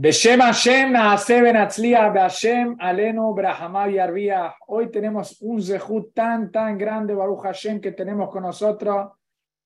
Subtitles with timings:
[0.00, 4.54] Beshem Hashem, Naase Benatzlia, Beshem Alenu, Brahama Yarvia.
[4.68, 9.10] Hoy tenemos un zehut tan, tan grande, Baruch Hashem, que tenemos con nosotros,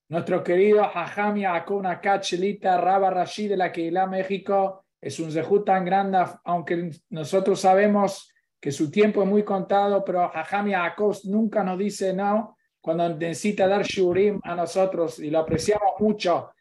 [0.08, 4.86] nuestro querido Hajam Yaakov Nakachelita, Raba Rashid de la Keilah México.
[4.98, 10.34] Es un zehut tan grande, aunque nosotros sabemos que su tiempo es muy contado, pero
[10.34, 15.92] Hajam Yaakov nunca nos dice no cuando necesita dar shurim a nosotros y lo apreciamos
[15.98, 16.52] mucho.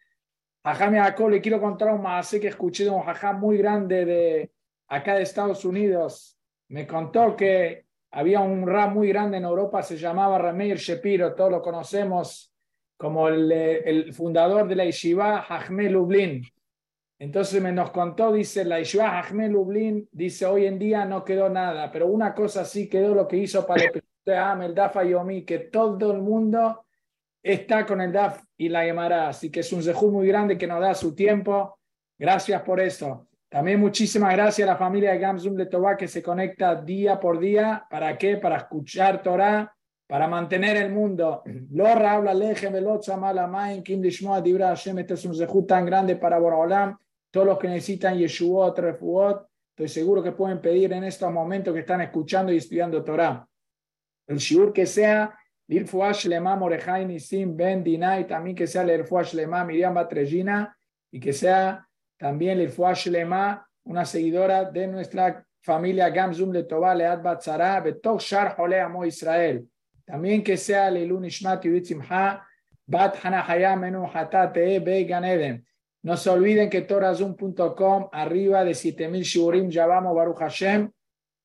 [0.63, 4.51] Jajam Jacob, le quiero contar un más que escuché de un jajam muy grande de
[4.87, 6.37] acá de Estados Unidos.
[6.69, 11.49] Me contó que había un rap muy grande en Europa, se llamaba Rameir Shepiro, todos
[11.51, 12.53] lo conocemos
[12.97, 16.43] como el, el fundador de la Yeshiva Jajme Lublin.
[17.17, 21.49] Entonces me nos contó, dice, la Yeshiva Jajme Lublin, dice, hoy en día no quedó
[21.49, 26.11] nada, pero una cosa sí quedó lo que hizo para el Dafa Yomi, que todo
[26.11, 26.85] el mundo
[27.43, 29.29] está con el DAF y la llamará.
[29.29, 31.79] Así que es un zejú muy grande que nos da su tiempo.
[32.17, 33.27] Gracias por eso.
[33.49, 37.39] También muchísimas gracias a la familia de Gamzum de Tobá que se conecta día por
[37.39, 37.85] día.
[37.89, 38.37] ¿Para qué?
[38.37, 39.75] Para escuchar Torah,
[40.07, 41.43] para mantener el mundo.
[41.71, 42.69] Lorra habla leje
[43.83, 44.99] kim lishmoa dibra Hashem.
[44.99, 46.97] Este es un zejú tan grande para Boraholam.
[47.29, 51.79] Todos los que necesitan Yeshuot, Refuot, estoy seguro que pueden pedir en estos momentos que
[51.79, 53.45] están escuchando y estudiando Torah.
[54.27, 55.37] El shiur que sea
[55.71, 60.75] Lirfuash Lema Morejai Nisim Ben Dinai, también que sea Lirfuash Lema Miriam Batrejina
[61.09, 67.79] y que sea también Lirfuash Lema, una seguidora de nuestra familia Gamzum Letová Leat Batzara,
[67.79, 69.65] Betok Shar Jole Amo Israel.
[70.03, 72.45] También que sea Leilun Ishmat Yuditzimha,
[72.85, 75.65] Bat Hanahaya Menu Hatate Be Ganeden.
[76.03, 80.91] No se olviden que torazum.com, arriba de 7000 shurim, ya vamos, Baruch Hashem.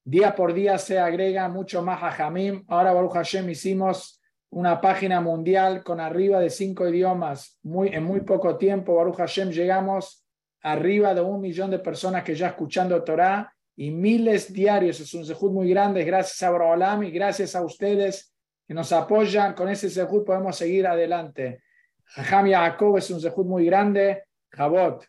[0.09, 2.65] Día por día se agrega mucho más a Jamim.
[2.69, 7.59] Ahora, Baruch Hashem, hicimos una página mundial con arriba de cinco idiomas.
[7.65, 10.25] Muy, en muy poco tiempo, Baruch Hashem, llegamos
[10.63, 15.01] arriba de un millón de personas que ya escuchando Torah y miles diarios.
[15.01, 16.05] Es un sehut muy grande.
[16.05, 18.33] Gracias a Abraham y gracias a ustedes
[18.65, 19.55] que nos apoyan.
[19.55, 21.65] Con ese sehut podemos seguir adelante.
[22.05, 24.23] Jajam Yaakov es un sehut muy grande.
[24.53, 25.05] Jabot.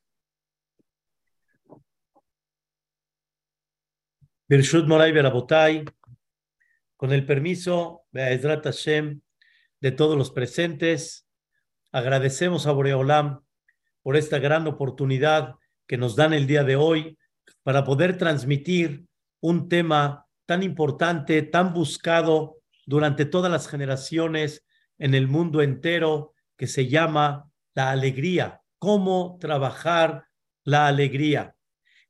[4.50, 5.84] Birshut Moray Berabotay,
[6.96, 9.20] con el permiso de Hashem,
[9.82, 11.28] de todos los presentes.
[11.92, 13.42] Agradecemos a Boreolam
[14.02, 15.56] por esta gran oportunidad
[15.86, 17.18] que nos dan el día de hoy
[17.64, 19.06] para poder transmitir
[19.42, 24.66] un tema tan importante, tan buscado durante todas las generaciones
[24.98, 30.28] en el mundo entero, que se llama la alegría, cómo trabajar
[30.64, 31.58] la alegría.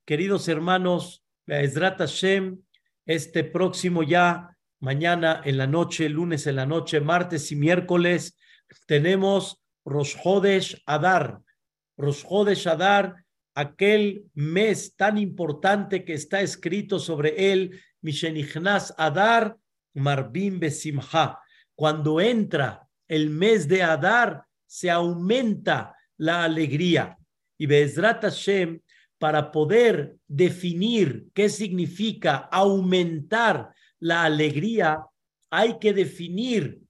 [0.06, 2.60] Queridos hermanos, Ezrat Hashem,
[3.06, 8.38] este próximo ya mañana en la noche, lunes en la noche, martes y miércoles,
[8.86, 10.18] tenemos Rosh
[10.86, 11.40] Adar.
[11.98, 13.24] Rosh Adar,
[13.56, 19.58] aquel mes tan importante que está escrito sobre él, Mishenichnas Adar,
[19.94, 21.40] Marbim Besimha.
[21.76, 27.18] Cuando entra el mes de Adar, se aumenta la alegría.
[27.58, 28.82] Y Bezrat Hashem,
[29.18, 35.06] para poder definir qué significa aumentar la alegría,
[35.50, 36.82] hay que definir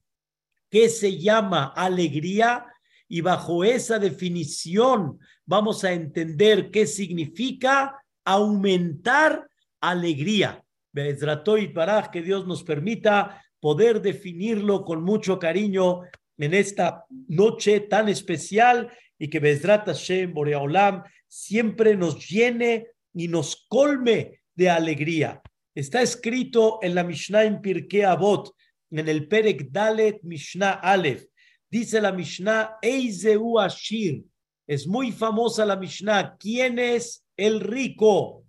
[0.70, 2.66] qué se llama alegría
[3.08, 9.48] y bajo esa definición vamos a entender qué significa aumentar
[9.80, 10.62] alegría.
[10.94, 16.02] y para que Dios nos permita poder definirlo con mucho cariño
[16.38, 23.66] en esta noche tan especial y que Bezrat Hashem Boreolam siempre nos llene y nos
[23.68, 25.42] colme de alegría.
[25.76, 28.52] Está escrito en la Mishnah en Pirkei Avot,
[28.90, 31.26] en el Perek Dalet Mishnah Aleph.
[31.70, 34.24] Dice la Mishnah, Eizeu Ashir.
[34.66, 36.38] Es muy famosa la Mishnah.
[36.38, 38.46] ¿Quién es el rico?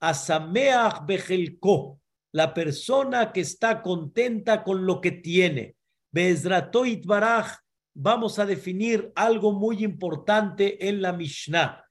[0.00, 2.00] Asameach Bejelko.
[2.32, 5.76] La persona que está contenta con lo que tiene.
[6.10, 7.58] Bezratoit Baraj.
[7.94, 11.81] Vamos a definir algo muy importante en la Mishnah.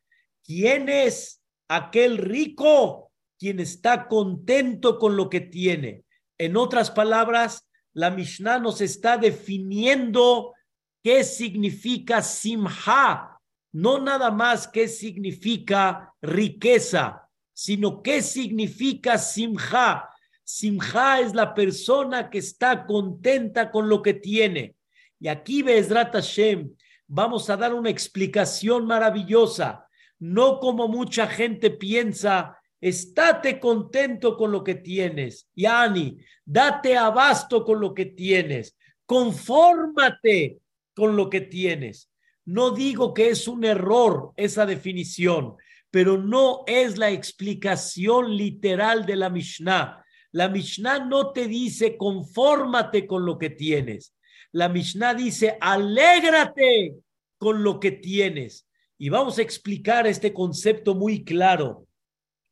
[0.51, 3.11] ¿Quién es aquel rico?
[3.41, 6.03] quien está contento con lo que tiene.
[6.37, 10.53] En otras palabras, la Mishnah nos está definiendo
[11.01, 13.39] qué significa simha,
[13.71, 20.07] no nada más qué significa riqueza, sino qué significa simha.
[20.43, 24.75] Simha es la persona que está contenta con lo que tiene.
[25.19, 26.75] Y aquí, Bezrat Hashem,
[27.07, 29.87] vamos a dar una explicación maravillosa.
[30.21, 35.47] No como mucha gente piensa Estate contento con lo que tienes.
[35.55, 38.75] Yani, date abasto con lo que tienes.
[39.05, 40.57] Confórmate
[40.95, 42.09] con lo que tienes.
[42.43, 45.57] No digo que es un error esa definición,
[45.91, 50.03] pero no es la explicación literal de la Mishnah.
[50.31, 54.15] La Mishnah no te dice confórmate con lo que tienes.
[54.53, 56.95] La Mishnah dice alégrate
[57.37, 58.67] con lo que tienes.
[59.03, 61.87] Y vamos a explicar este concepto muy claro.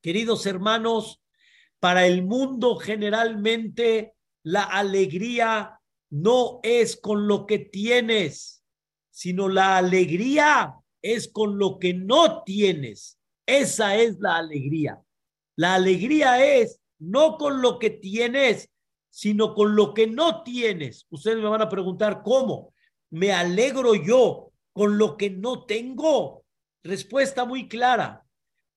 [0.02, 1.22] Queridos hermanos,
[1.80, 5.80] para el mundo generalmente la alegría
[6.10, 8.64] no es con lo que tienes,
[9.12, 10.74] sino la alegría
[11.04, 13.20] es con lo que no tienes.
[13.46, 15.00] Esa es la alegría.
[15.56, 18.72] La alegría es no con lo que tienes,
[19.12, 21.06] sino con lo que no tienes.
[21.12, 22.74] Ustedes me van a preguntar, ¿cómo?
[23.12, 26.39] ¿Me alegro yo con lo que no tengo?
[26.84, 28.26] Respuesta muy clara.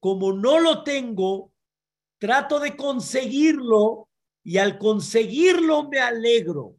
[0.01, 1.53] Como no lo tengo,
[2.19, 4.09] trato de conseguirlo
[4.43, 6.77] y al conseguirlo me alegro.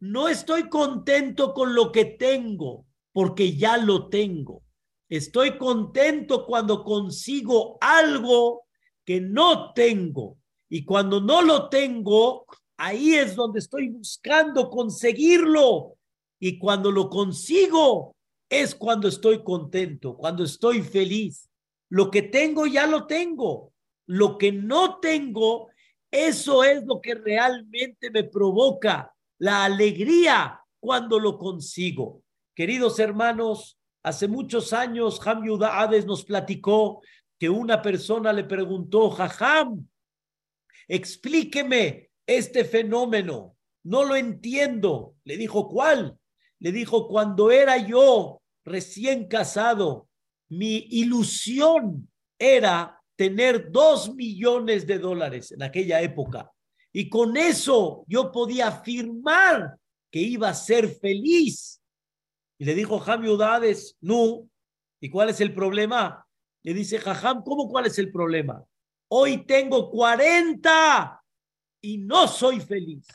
[0.00, 4.62] No estoy contento con lo que tengo porque ya lo tengo.
[5.08, 8.66] Estoy contento cuando consigo algo
[9.04, 10.36] que no tengo.
[10.68, 12.44] Y cuando no lo tengo,
[12.76, 15.96] ahí es donde estoy buscando conseguirlo.
[16.40, 18.15] Y cuando lo consigo,
[18.48, 21.48] es cuando estoy contento, cuando estoy feliz.
[21.88, 23.72] Lo que tengo ya lo tengo.
[24.06, 25.68] Lo que no tengo,
[26.10, 32.22] eso es lo que realmente me provoca la alegría cuando lo consigo.
[32.54, 37.02] Queridos hermanos, hace muchos años Ham Hades nos platicó
[37.38, 39.86] que una persona le preguntó, Jajam,
[40.88, 45.16] explíqueme este fenómeno, no lo entiendo.
[45.24, 46.16] Le dijo, ¿cuál?
[46.60, 50.08] Le dijo, cuando era yo recién casado,
[50.48, 52.08] mi ilusión
[52.38, 56.50] era tener dos millones de dólares en aquella época.
[56.92, 59.76] Y con eso yo podía afirmar
[60.10, 61.80] que iba a ser feliz.
[62.58, 64.48] Y le dijo Jami Udades, no.
[65.00, 66.26] ¿Y cuál es el problema?
[66.62, 68.64] Le dice Jajam, ¿cómo cuál es el problema?
[69.08, 71.22] Hoy tengo 40
[71.82, 73.06] y no soy feliz.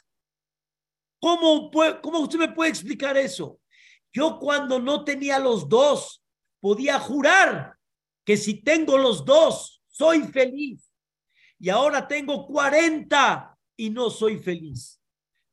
[1.21, 1.69] ¿Cómo,
[2.01, 3.59] ¿Cómo usted me puede explicar eso?
[4.11, 6.23] Yo cuando no tenía los dos,
[6.59, 7.77] podía jurar
[8.25, 10.91] que si tengo los dos, soy feliz.
[11.59, 14.99] Y ahora tengo 40 y no soy feliz.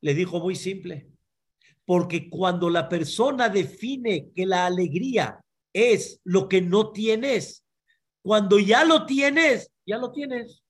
[0.00, 1.10] Le dijo muy simple,
[1.84, 5.38] porque cuando la persona define que la alegría
[5.72, 7.62] es lo que no tienes,
[8.22, 10.62] cuando ya lo tienes, ya lo tienes.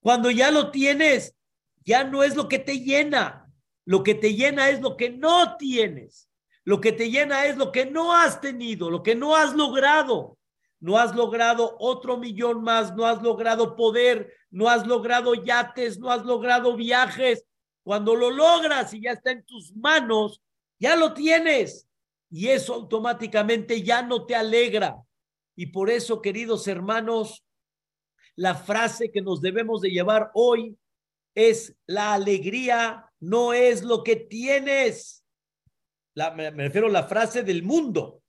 [0.00, 1.34] Cuando ya lo tienes,
[1.84, 3.47] ya no es lo que te llena.
[3.88, 6.28] Lo que te llena es lo que no tienes.
[6.62, 10.36] Lo que te llena es lo que no has tenido, lo que no has logrado.
[10.78, 16.10] No has logrado otro millón más, no has logrado poder, no has logrado yates, no
[16.10, 17.46] has logrado viajes.
[17.82, 20.42] Cuando lo logras y ya está en tus manos,
[20.78, 21.88] ya lo tienes.
[22.28, 24.98] Y eso automáticamente ya no te alegra.
[25.56, 27.42] Y por eso, queridos hermanos,
[28.36, 30.76] la frase que nos debemos de llevar hoy
[31.34, 35.24] es la alegría no es lo que tienes.
[36.14, 38.22] La, me, refiero a la frase del mundo.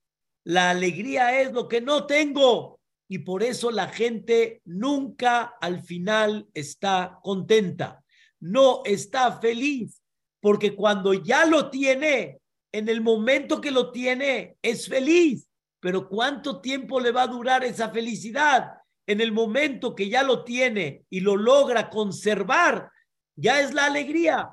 [0.44, 2.80] La alegría es lo que no tengo.
[3.08, 8.04] Y por eso la gente nunca al final está contenta.
[8.40, 10.02] No está feliz.
[10.42, 12.40] Porque cuando ya lo tiene,
[12.72, 15.50] en el momento que lo tiene, es feliz.
[15.80, 18.74] Pero ¿cuánto tiempo le va a durar esa felicidad?
[19.08, 22.92] En el momento que ya lo tiene y lo logra conservar,
[23.36, 24.50] ya es la alegría.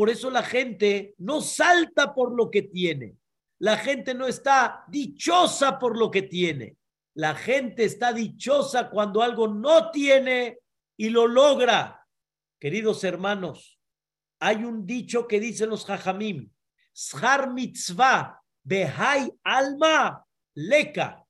[0.00, 3.18] Por eso la gente no salta por lo que tiene.
[3.58, 6.78] La gente no está dichosa por lo que tiene.
[7.12, 10.60] La gente está dichosa cuando algo no tiene
[10.96, 12.06] y lo logra.
[12.58, 13.78] Queridos hermanos,
[14.38, 16.50] hay un dicho que dicen los jajamim,
[16.94, 21.22] Shar mitzvah behai alma leca,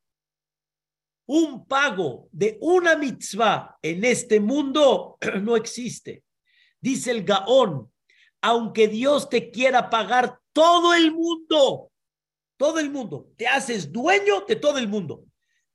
[1.27, 6.23] un pago de una mitzvah en este mundo no existe.
[6.81, 7.91] Dice el Gaón,
[8.40, 11.90] aunque Dios te quiera pagar todo el mundo,
[12.56, 15.25] todo el mundo, te haces dueño de todo el mundo,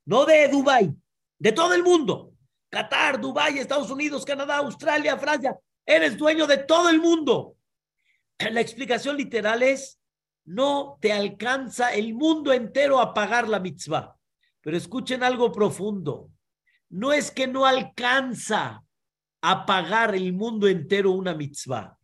[0.05, 0.93] no de Dubái,
[1.38, 2.31] de todo el mundo.
[2.69, 7.55] Qatar, Dubái, Estados Unidos, Canadá, Australia, Francia, eres dueño de todo el mundo.
[8.51, 10.00] La explicación literal es,
[10.45, 14.15] no te alcanza el mundo entero a pagar la mitzvah.
[14.62, 16.29] Pero escuchen algo profundo.
[16.89, 18.84] No es que no alcanza
[19.41, 21.98] a pagar el mundo entero una mitzvah,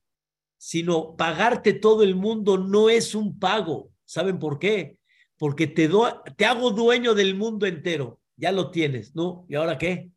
[0.64, 3.92] sino pagarte todo el mundo no es un pago.
[4.06, 5.00] ¿Saben por qué?
[5.36, 5.90] Porque te,
[6.38, 8.22] te hago dueño del mundo entero.
[8.36, 9.44] Ya lo tienes, ¿no?
[9.50, 10.12] ¿Y ahora qué?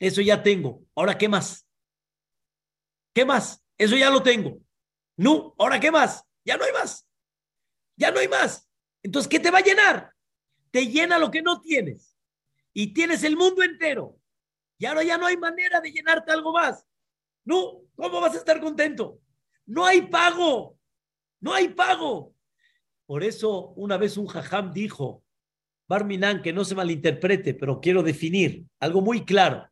[0.00, 0.82] Eso ya tengo.
[0.96, 1.64] ¿Ahora qué más?
[3.14, 3.64] ¿Qué más?
[3.76, 4.58] Eso ya lo tengo.
[5.16, 6.24] No, ¿ahora qué más?
[6.44, 7.08] Ya no hay más.
[7.96, 8.68] Ya no hay más.
[9.04, 10.12] Entonces, ¿qué te va a llenar?
[10.72, 12.16] Te llena lo que no tienes.
[12.72, 14.18] y tienes el mundo entero.
[14.78, 16.84] Y ahora ya no hay manera de llenarte algo más.
[17.44, 19.20] No, ¿cómo vas a estar contento?
[19.68, 20.78] No hay pago,
[21.40, 22.34] no hay pago.
[23.04, 25.22] Por eso una vez un jajam dijo,
[25.86, 29.68] Barminan, que no se malinterprete, pero quiero definir algo muy claro.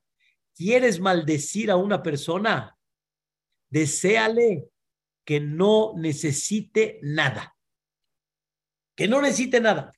[0.55, 2.77] ¿Quieres maldecir a una persona?
[3.71, 4.69] Deseale
[5.25, 7.57] que no necesite nada.
[8.95, 9.93] Que no necesite nada.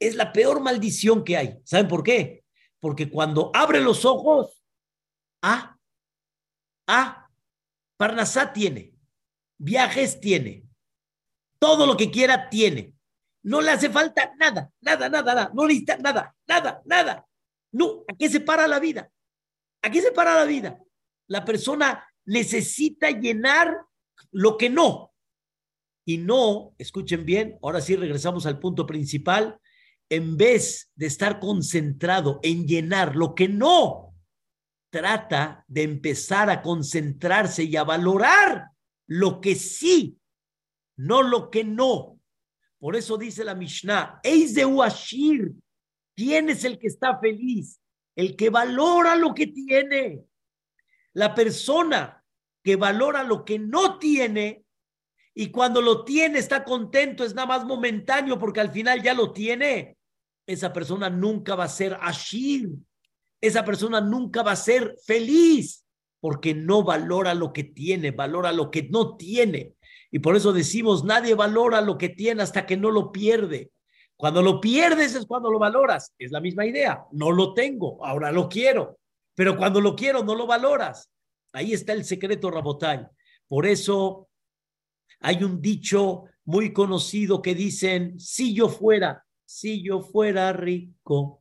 [0.00, 1.58] Es la peor maldición que hay.
[1.64, 2.44] ¿Saben por qué?
[2.80, 4.62] Porque cuando abre los ojos,
[5.42, 5.78] ah,
[6.86, 7.28] ah,
[7.98, 8.97] Parnasá tiene,
[9.58, 10.64] viajes tiene,
[11.58, 12.94] todo lo que quiera tiene.
[13.42, 15.50] No le hace falta nada, nada, nada, nada.
[15.54, 17.26] No necesita nada, nada, nada.
[17.72, 19.10] No, ¿a qué se para la vida?
[19.82, 20.78] ¿A qué se para la vida?
[21.28, 23.76] La persona necesita llenar
[24.32, 25.12] lo que no.
[26.04, 29.60] Y no, escuchen bien, ahora sí regresamos al punto principal,
[30.08, 34.14] en vez de estar concentrado en llenar lo que no,
[34.90, 38.70] trata de empezar a concentrarse y a valorar
[39.08, 40.18] lo que sí,
[40.96, 42.20] no lo que no.
[42.78, 45.52] Por eso dice la Mishnah, Eis de Uashir,
[46.14, 47.80] ¿quién es el que está feliz?
[48.14, 50.22] El que valora lo que tiene.
[51.14, 52.22] La persona
[52.62, 54.64] que valora lo que no tiene
[55.34, 59.32] y cuando lo tiene está contento, es nada más momentáneo porque al final ya lo
[59.32, 59.96] tiene.
[60.46, 62.70] Esa persona nunca va a ser Ashir.
[63.40, 65.84] Esa persona nunca va a ser feliz
[66.20, 69.74] porque no valora lo que tiene, valora lo que no tiene.
[70.10, 73.70] Y por eso decimos, nadie valora lo que tiene hasta que no lo pierde.
[74.16, 76.12] Cuando lo pierdes es cuando lo valoras.
[76.18, 77.04] Es la misma idea.
[77.12, 78.98] No lo tengo, ahora lo quiero.
[79.34, 81.08] Pero cuando lo quiero, no lo valoras.
[81.52, 83.06] Ahí está el secreto, Rabotay.
[83.46, 84.28] Por eso
[85.20, 91.37] hay un dicho muy conocido que dicen, si yo fuera, si yo fuera rico,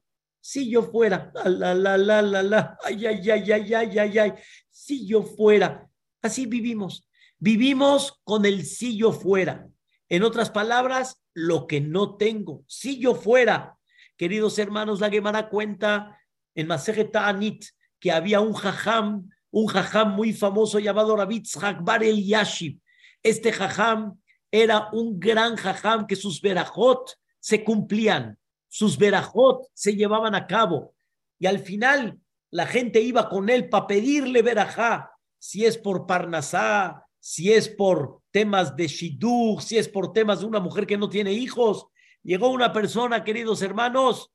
[0.47, 4.33] si yo fuera, la, la, la, la, la, ay, ay, ay, ay, ay, ay, ay,
[4.69, 5.89] si yo fuera.
[6.21, 7.05] Así vivimos.
[7.37, 9.67] Vivimos con el si yo fuera.
[10.07, 12.63] En otras palabras, lo que no tengo.
[12.65, 13.77] Si yo fuera,
[14.15, 16.17] queridos hermanos, la Gemara cuenta
[16.55, 17.65] en Masejet Anit
[17.99, 21.43] que había un jajam, un jajam muy famoso llamado Rabbi
[21.81, 22.79] Bar el Yashib.
[23.21, 24.17] Este jajam
[24.49, 30.93] era un gran jajam que sus verajot se cumplían, sus verajot se llevaban a cabo.
[31.39, 32.19] Y al final
[32.49, 38.21] la gente iba con él para pedirle verajá, si es por Parnasá, si es por
[38.31, 41.87] temas de Shidduch, si es por temas de una mujer que no tiene hijos.
[42.23, 44.31] Llegó una persona, queridos hermanos,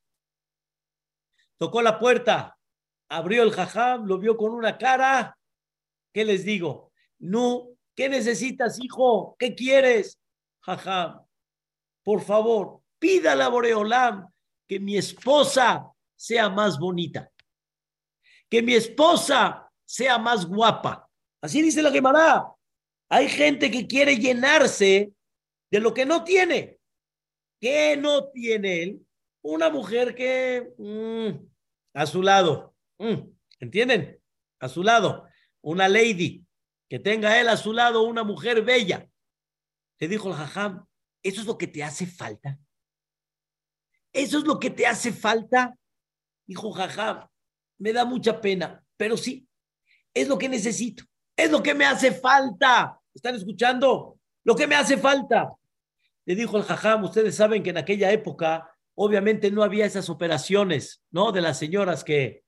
[1.56, 2.58] tocó la puerta,
[3.08, 5.38] abrió el jajam, lo vio con una cara.
[6.12, 6.92] ¿Qué les digo?
[7.18, 9.36] No, ¿qué necesitas, hijo?
[9.38, 10.20] ¿Qué quieres?
[10.60, 11.24] Jajam,
[12.02, 14.28] por favor, pídale a Boreolam
[14.68, 17.32] que mi esposa sea más bonita,
[18.49, 21.11] que mi esposa sea más guapa.
[21.42, 22.47] Así dice la Gemara.
[23.09, 25.12] Hay gente que quiere llenarse
[25.68, 26.78] de lo que no tiene.
[27.61, 29.06] ¿Qué no tiene él?
[29.42, 31.44] Una mujer que mm,
[31.94, 33.18] a su lado, mm,
[33.59, 34.21] ¿entienden?
[34.61, 35.26] A su lado,
[35.61, 36.47] una lady,
[36.88, 39.09] que tenga él a su lado una mujer bella.
[39.99, 40.87] Le dijo el jajam,
[41.23, 42.59] ¿eso es lo que te hace falta?
[44.12, 45.76] ¿Eso es lo que te hace falta?
[46.47, 47.26] Dijo jajam,
[47.78, 49.47] me da mucha pena, pero sí,
[50.12, 51.04] es lo que necesito,
[51.37, 52.99] es lo que me hace falta.
[53.14, 54.19] ¿Están escuchando?
[54.45, 55.52] Lo que me hace falta.
[56.25, 61.02] Le dijo el jajam, ustedes saben que en aquella época obviamente no había esas operaciones,
[61.11, 61.33] ¿no?
[61.33, 62.45] De las señoras que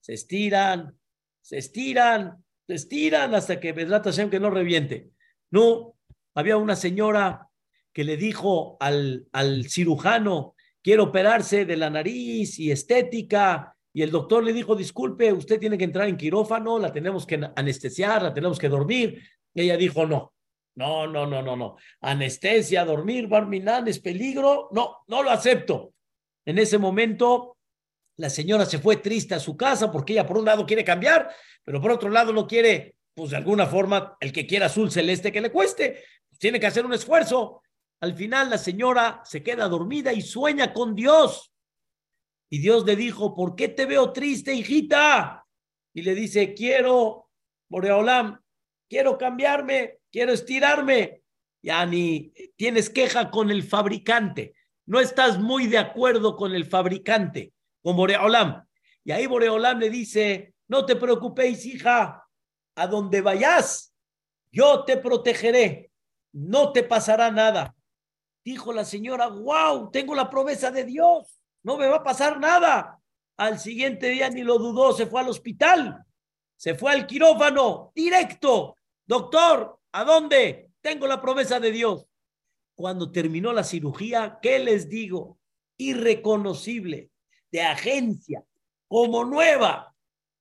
[0.00, 0.98] se estiran,
[1.40, 5.10] se estiran, se estiran hasta que Bedrat Hashem que no reviente.
[5.50, 5.96] No,
[6.34, 7.48] había una señora
[7.92, 10.55] que le dijo al, al cirujano,
[10.86, 15.76] quiero operarse de la nariz y estética, y el doctor le dijo, disculpe, usted tiene
[15.76, 19.20] que entrar en quirófano, la tenemos que anestesiar, la tenemos que dormir,
[19.52, 20.32] ella dijo no.
[20.76, 21.76] No, no, no, no, no.
[22.02, 24.68] Anestesia, dormir, barminán, es peligro.
[24.70, 25.92] No, no lo acepto.
[26.44, 27.56] En ese momento,
[28.18, 31.34] la señora se fue triste a su casa porque ella por un lado quiere cambiar,
[31.64, 35.32] pero por otro lado no quiere, pues de alguna forma, el que quiera azul celeste
[35.32, 36.04] que le cueste,
[36.38, 37.62] tiene que hacer un esfuerzo.
[38.00, 41.52] Al final la señora se queda dormida y sueña con Dios.
[42.50, 45.44] Y Dios le dijo, ¿por qué te veo triste, hijita?
[45.92, 47.30] Y le dice, quiero,
[47.68, 48.40] Boreolam,
[48.88, 51.22] quiero cambiarme, quiero estirarme.
[51.62, 57.52] Ya ni tienes queja con el fabricante, no estás muy de acuerdo con el fabricante,
[57.82, 58.64] con Boreolam.
[59.02, 62.24] Y ahí Boreolam le dice, no te preocupéis, hija,
[62.76, 63.92] a donde vayas,
[64.52, 65.90] yo te protegeré,
[66.32, 67.75] no te pasará nada.
[68.46, 73.02] Dijo la señora, wow, tengo la promesa de Dios, no me va a pasar nada.
[73.36, 76.04] Al siguiente día ni lo dudó, se fue al hospital,
[76.54, 78.76] se fue al quirófano, directo.
[79.04, 80.70] Doctor, ¿a dónde?
[80.80, 82.06] Tengo la promesa de Dios.
[82.76, 85.40] Cuando terminó la cirugía, ¿qué les digo?
[85.76, 87.10] Irreconocible,
[87.50, 88.44] de agencia,
[88.86, 89.92] como nueva.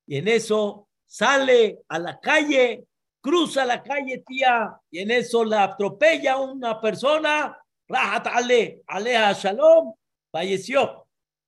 [0.05, 2.85] Y en eso sale a la calle,
[3.19, 9.93] cruza la calle, tía, y en eso la atropella una persona, Rahat Ale, Aleja Shalom,
[10.31, 11.07] falleció,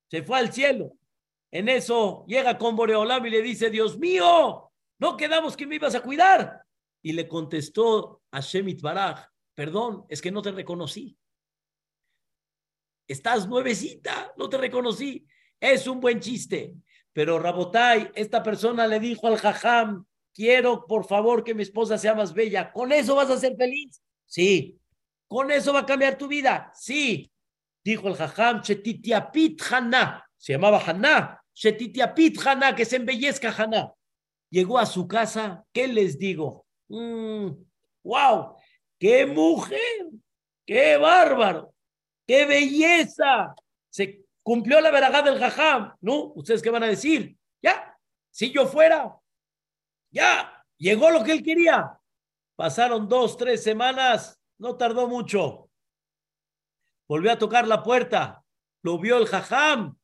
[0.10, 0.94] se fue al cielo.
[1.52, 5.96] En eso llega con Boreolam y le dice, Dios mío, no quedamos que me ibas
[5.96, 6.62] a cuidar.
[7.02, 11.18] Y le contestó a Shemit Baraj, perdón, es que no te reconocí.
[13.08, 15.26] Estás nuevecita, no te reconocí.
[15.60, 16.74] Es un buen chiste.
[17.14, 22.14] Pero Rabotai, esta persona le dijo al jajam, quiero por favor que mi esposa sea
[22.14, 22.72] más bella.
[22.72, 24.02] ¿Con eso vas a ser feliz?
[24.26, 24.77] Sí.
[25.28, 26.72] ¿Con eso va a cambiar tu vida?
[26.74, 27.32] Sí.
[27.84, 30.26] Dijo el jajam, Chetitiapit Haná.
[30.38, 31.42] Se llamaba Haná.
[31.54, 33.94] Chetitiapit Haná, que se embellezca Haná.
[34.50, 36.66] Llegó a su casa, ¿qué les digo?
[36.88, 37.58] ¡Wow!
[38.04, 38.56] Mm,
[39.00, 40.08] ¡Qué mujer!
[40.66, 41.74] ¡Qué bárbaro!
[42.26, 43.56] ¡Qué belleza!
[43.90, 45.94] Se Cumplió la verajá del jajam.
[46.00, 46.32] ¿No?
[46.36, 47.38] ¿Ustedes qué van a decir?
[47.62, 48.00] Ya,
[48.32, 49.14] si yo fuera,
[50.10, 52.00] ya, llegó lo que él quería.
[52.56, 55.70] Pasaron dos, tres semanas, no tardó mucho.
[57.08, 58.44] Volvió a tocar la puerta,
[58.84, 59.98] lo vio el jajam,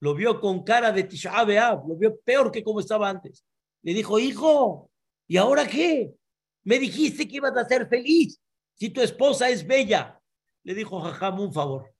[0.00, 3.44] lo vio con cara de Tisha lo vio peor que como estaba antes.
[3.82, 4.90] Le dijo, hijo,
[5.26, 6.12] ¿y ahora qué?
[6.64, 8.40] Me dijiste que ibas a ser feliz
[8.74, 10.20] si tu esposa es bella.
[10.64, 11.92] Le dijo jajam un favor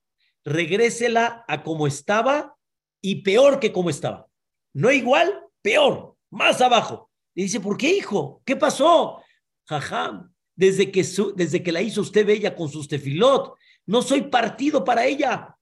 [0.44, 2.56] regrésela a como estaba
[3.00, 4.28] y peor que como estaba.
[4.72, 7.10] No igual, peor, más abajo.
[7.34, 8.42] Le dice, ¿por qué, hijo?
[8.44, 9.22] ¿Qué pasó?
[9.66, 10.31] Jajam,
[10.62, 11.04] desde que,
[11.34, 15.56] desde que la hizo usted bella con sus tefilot, no soy partido para ella.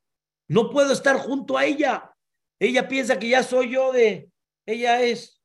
[0.46, 2.12] No puedo estar junto a ella.
[2.58, 4.28] Ella piensa que ya soy yo de,
[4.66, 5.40] ella es.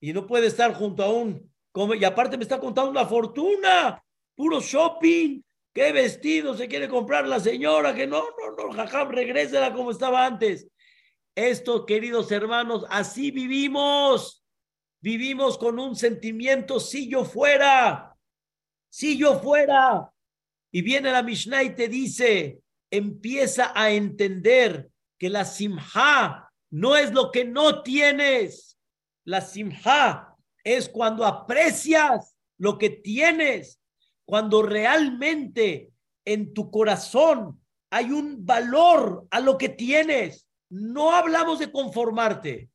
[0.00, 4.02] Y no puede estar junto a un, como, y aparte me está contando una fortuna,
[4.34, 5.42] puro shopping,
[5.74, 7.94] ¿Qué vestido se quiere comprar la señora?
[7.94, 10.66] Que no, no, no, jajam, regrésela como estaba antes.
[11.34, 14.42] Esto, queridos hermanos, así vivimos.
[15.02, 18.15] Vivimos con un sentimiento, si yo fuera,
[18.96, 20.10] si yo fuera.
[20.72, 27.12] Y viene la Mishnah y te dice, empieza a entender que la simha no es
[27.12, 28.78] lo que no tienes.
[29.26, 33.82] La simha es cuando aprecias lo que tienes
[34.24, 35.92] cuando realmente
[36.24, 40.48] en tu corazón hay un valor a lo que tienes.
[40.70, 42.70] No hablamos de conformarte,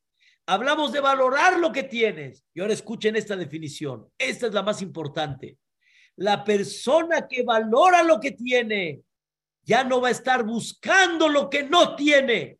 [0.46, 2.44] hablamos de valorar lo que tienes.
[2.54, 5.58] Y ahora escuchen esta definición, esta es la más importante.
[6.16, 9.02] La persona que valora lo que tiene
[9.64, 12.58] ya no va a estar buscando lo que no tiene,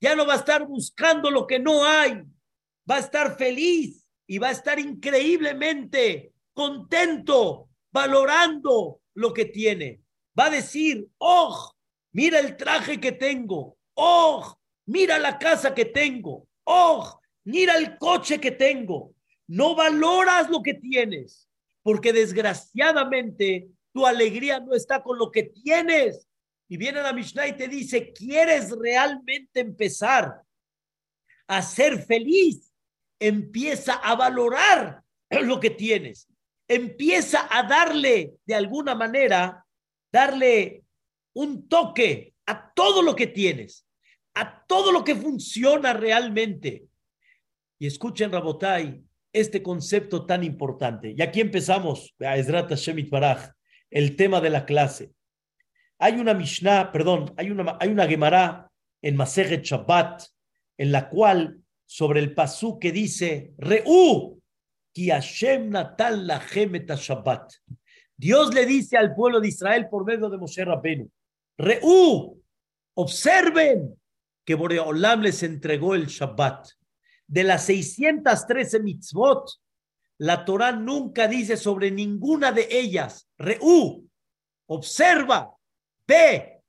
[0.00, 2.22] ya no va a estar buscando lo que no hay,
[2.90, 10.00] va a estar feliz y va a estar increíblemente contento valorando lo que tiene.
[10.38, 11.72] Va a decir, oh,
[12.12, 14.56] mira el traje que tengo, oh,
[14.86, 19.14] mira la casa que tengo, oh, mira el coche que tengo.
[19.46, 21.48] No valoras lo que tienes,
[21.84, 26.28] porque desgraciadamente tu alegría no está con lo que tienes.
[26.68, 30.42] Y viene la Mishnah y te dice, ¿quieres realmente empezar
[31.46, 32.72] a ser feliz?
[33.20, 36.26] Empieza a valorar lo que tienes
[36.68, 39.64] empieza a darle, de alguna manera,
[40.12, 40.84] darle
[41.34, 43.86] un toque a todo lo que tienes,
[44.34, 46.86] a todo lo que funciona realmente.
[47.78, 49.02] Y escuchen, Rabotai,
[49.34, 51.14] este concepto tan importante.
[51.14, 52.72] Y aquí empezamos, a Ezrat
[53.10, 53.50] Baraj,
[53.90, 55.12] el tema de la clase.
[55.98, 58.70] Hay una Mishnah, perdón, hay una, hay una Gemara
[59.02, 60.22] en Maseret Shabbat,
[60.78, 64.40] en la cual, sobre el pasú que dice, Re'u,
[66.96, 67.52] Shabbat.
[68.16, 71.10] Dios le dice al pueblo de Israel por medio de Moshe Rabbenu,
[71.58, 72.40] Reú,
[72.94, 74.00] observen
[74.44, 76.68] que Boreolam les entregó el Shabbat.
[77.26, 79.48] De las 613 mitzvot,
[80.18, 84.08] la Torah nunca dice sobre ninguna de ellas, Reú,
[84.66, 85.56] observa,
[86.06, 86.62] ve.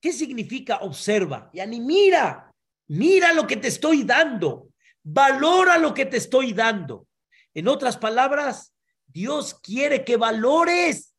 [0.00, 1.50] ¿Qué significa observa?
[1.52, 2.52] Y ni mira,
[2.88, 4.68] mira lo que te estoy dando,
[5.02, 7.06] valora lo que te estoy dando.
[7.54, 8.74] En otras palabras,
[9.06, 11.14] Dios quiere que valores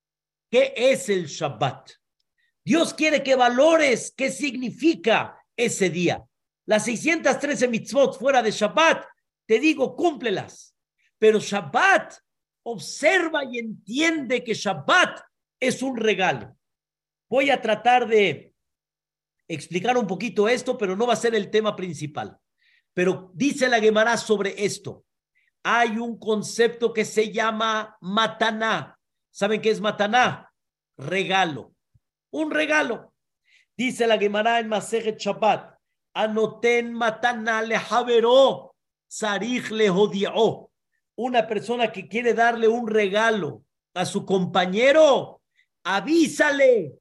[0.52, 1.92] qué es el Shabbat.
[2.64, 6.24] Dios quiere que valores qué significa ese día.
[6.66, 9.06] Las 613 mitzvot fuera de Shabbat,
[9.46, 10.76] te digo, cúmplelas.
[11.20, 12.16] Pero Shabbat,
[12.64, 15.22] observa y entiende que Shabbat
[15.60, 16.58] es un regalo.
[17.30, 18.54] Voy a tratar de
[19.48, 22.38] explicar un poquito esto, pero no va a ser el tema principal.
[22.94, 25.06] Pero dice la Gemara sobre esto.
[25.64, 28.98] Hay un concepto que se llama mataná.
[29.32, 30.52] ¿Saben qué es mataná?
[30.98, 31.74] Regalo.
[32.32, 33.14] Un regalo.
[33.76, 35.75] Dice la Gemara en Masejet Shabbat.
[36.16, 38.74] Anoten mataná le javeró,
[39.72, 40.72] le jodió.
[41.18, 45.42] Una persona que quiere darle un regalo a su compañero,
[45.84, 46.94] avísale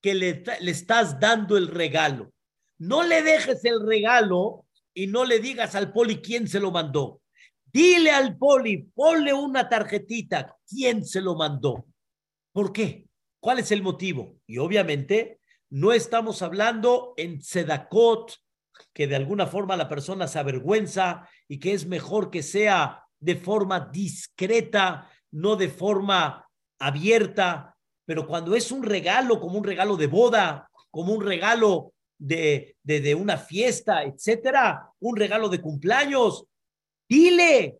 [0.00, 2.32] que le, le estás dando el regalo.
[2.78, 7.20] No le dejes el regalo y no le digas al poli quién se lo mandó.
[7.64, 11.84] Dile al poli, ponle una tarjetita, quién se lo mandó.
[12.52, 13.08] ¿Por qué?
[13.40, 14.36] ¿Cuál es el motivo?
[14.46, 18.36] Y obviamente no estamos hablando en Sedacot,
[18.92, 23.36] que de alguna forma la persona se avergüenza y que es mejor que sea de
[23.36, 26.46] forma discreta, no de forma
[26.78, 32.76] abierta, pero cuando es un regalo, como un regalo de boda, como un regalo de,
[32.82, 36.44] de, una fiesta, etcétera, un regalo de cumpleaños,
[37.08, 37.78] dile,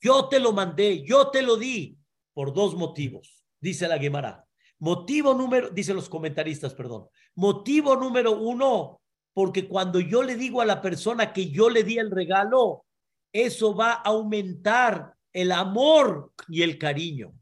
[0.00, 1.96] yo te lo mandé, yo te lo di,
[2.34, 4.44] por dos motivos, dice la Guemara.
[4.78, 7.08] Motivo número, dice los comentaristas, perdón.
[7.34, 8.99] Motivo número uno,
[9.32, 12.84] porque cuando yo le digo a la persona que yo le di el regalo,
[13.32, 17.32] eso va a aumentar el amor y el cariño.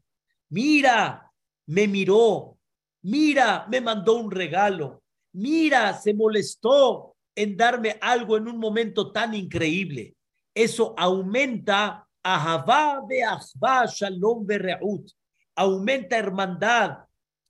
[0.49, 1.31] Mira,
[1.67, 2.57] me miró,
[3.01, 9.33] mira, me mandó un regalo, mira, se molestó en darme algo en un momento tan
[9.33, 10.15] increíble.
[10.53, 15.09] Eso aumenta ahavá be'achva shalom be'reut,
[15.55, 17.05] aumenta hermandad,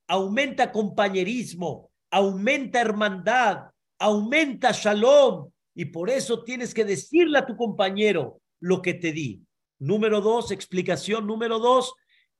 [0.07, 5.51] aumenta compañerismo, aumenta hermandad, aumenta shalom.
[5.75, 9.41] Y por eso tienes que decirle a tu compañero lo que te di.
[9.77, 11.93] Número dos, explicación número dos.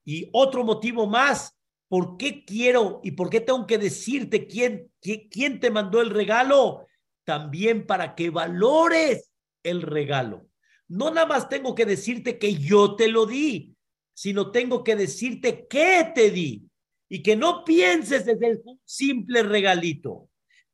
[0.04, 1.56] Y otro motivo más,
[1.88, 6.88] ¿por qué quiero y por qué tengo que decirte quién, quién te mandó el regalo?
[7.24, 9.32] También para que valores
[9.64, 10.48] el regalo.
[10.88, 13.76] No nada más tengo que decirte que yo te lo di,
[14.14, 16.64] sino tengo que decirte qué te di
[17.08, 20.29] y que no pienses desde un simple regalito.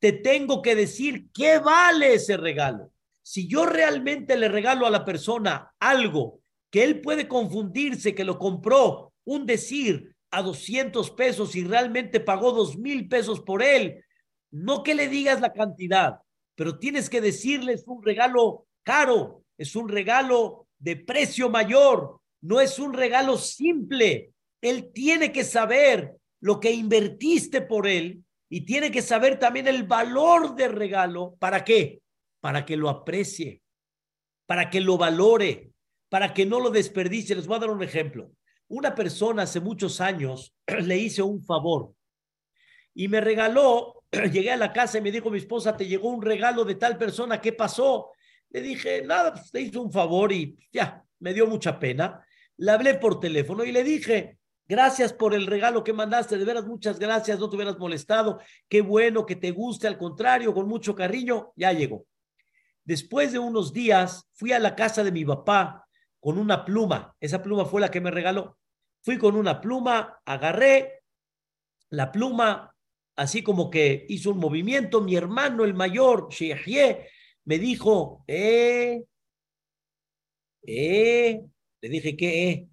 [0.06, 2.92] Te tengo que decir qué vale ese regalo.
[3.24, 8.38] Si yo realmente le regalo a la persona algo que él puede confundirse que lo
[8.38, 14.06] compró, un decir, a 200 pesos y realmente pagó dos mil pesos por él,
[14.52, 16.20] no que le digas la cantidad,
[16.54, 22.78] pero tienes que decirles un regalo caro, es un regalo de precio mayor, no es
[22.78, 24.34] un regalo simple.
[24.62, 29.84] Él tiene que saber lo que invertiste por él y tiene que saber también el
[29.84, 31.36] valor del regalo.
[31.40, 32.02] ¿Para qué?
[32.40, 33.62] Para que lo aprecie,
[34.46, 35.72] para que lo valore,
[36.10, 37.36] para que no lo desperdicie.
[37.36, 38.32] Les voy a dar un ejemplo.
[38.68, 40.54] Una persona hace muchos años
[40.84, 41.94] le hice un favor
[42.94, 46.22] y me regaló, llegué a la casa y me dijo mi esposa, te llegó un
[46.22, 48.12] regalo de tal persona, ¿qué pasó?
[48.50, 52.26] Le dije, nada, pues te hizo un favor y ya, me dio mucha pena.
[52.58, 56.66] Le hablé por teléfono y le dije, Gracias por el regalo que mandaste, de veras
[56.66, 60.96] muchas gracias, no te hubieras molestado, qué bueno que te guste, al contrario, con mucho
[60.96, 62.08] cariño, ya llegó.
[62.84, 65.88] Después de unos días fui a la casa de mi papá
[66.20, 68.58] con una pluma, esa pluma fue la que me regaló.
[69.04, 71.04] Fui con una pluma, agarré
[71.92, 72.76] la pluma,
[73.16, 77.08] así como que hizo un movimiento, mi hermano el mayor, Shehye,
[77.44, 79.04] me dijo, eh,
[80.64, 81.42] eh,
[81.82, 82.50] le dije, ¿qué?
[82.50, 82.68] Eh?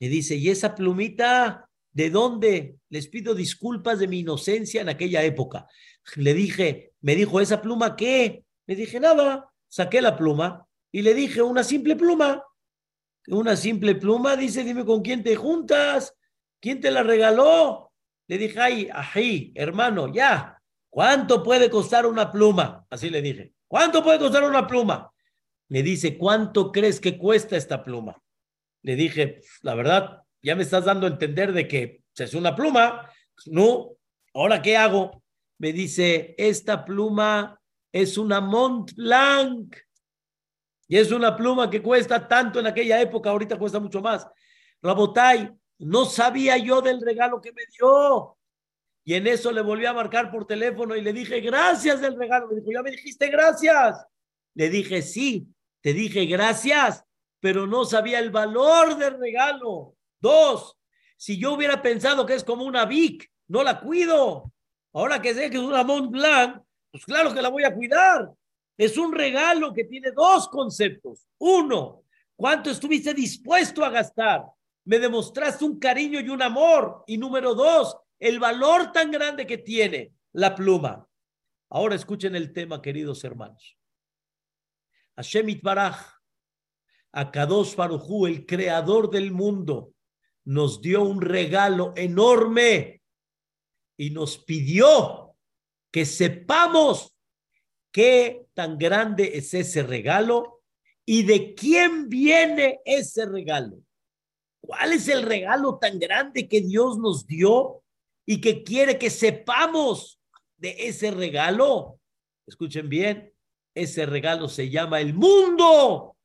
[0.00, 2.76] Me dice, ¿y esa plumita de dónde?
[2.88, 5.66] Les pido disculpas de mi inocencia en aquella época.
[6.16, 8.42] Le dije, me dijo, ¿esa pluma qué?
[8.66, 12.42] Le dije, nada, saqué la pluma y le dije, una simple pluma.
[13.28, 16.14] Una simple pluma, dice, dime con quién te juntas,
[16.58, 17.92] quién te la regaló.
[18.26, 20.58] Le dije, ay, ají, hermano, ya,
[20.88, 22.86] ¿cuánto puede costar una pluma?
[22.88, 25.12] Así le dije, ¿cuánto puede costar una pluma?
[25.68, 28.20] Le dice, ¿cuánto crees que cuesta esta pluma?
[28.82, 33.10] Le dije, la verdad, ya me estás dando a entender de que es una pluma.
[33.46, 33.96] No,
[34.34, 35.22] ¿ahora qué hago?
[35.58, 37.60] Me dice, esta pluma
[37.92, 39.76] es una Mont Blanc.
[40.88, 44.26] Y es una pluma que cuesta tanto en aquella época, ahorita cuesta mucho más.
[44.82, 48.36] Rabotay, no sabía yo del regalo que me dio.
[49.04, 52.48] Y en eso le volví a marcar por teléfono y le dije, gracias del regalo.
[52.48, 54.04] Me dijo, ya me dijiste gracias.
[54.54, 55.46] Le dije, sí,
[55.80, 57.04] te dije gracias,
[57.40, 59.96] pero no sabía el valor del regalo.
[60.20, 60.76] Dos,
[61.16, 64.52] si yo hubiera pensado que es como una Vic, no la cuido.
[64.92, 68.30] Ahora que sé que es una Mont Blanc, pues claro que la voy a cuidar.
[68.76, 71.26] Es un regalo que tiene dos conceptos.
[71.38, 72.04] Uno,
[72.36, 74.44] ¿cuánto estuviste dispuesto a gastar?
[74.84, 77.04] Me demostraste un cariño y un amor.
[77.06, 81.06] Y número dos, el valor tan grande que tiene la pluma.
[81.68, 83.76] Ahora escuchen el tema, queridos hermanos.
[85.16, 86.19] Hashem Itbaraj,
[87.12, 89.92] Akadosh Barujú, el creador del mundo,
[90.44, 93.02] nos dio un regalo enorme
[93.96, 95.36] y nos pidió
[95.90, 97.16] que sepamos
[97.92, 100.62] qué tan grande es ese regalo
[101.04, 103.82] y de quién viene ese regalo.
[104.60, 107.82] ¿Cuál es el regalo tan grande que Dios nos dio
[108.26, 110.20] y que quiere que sepamos
[110.56, 111.98] de ese regalo?
[112.46, 113.32] Escuchen bien,
[113.74, 116.16] ese regalo se llama el mundo.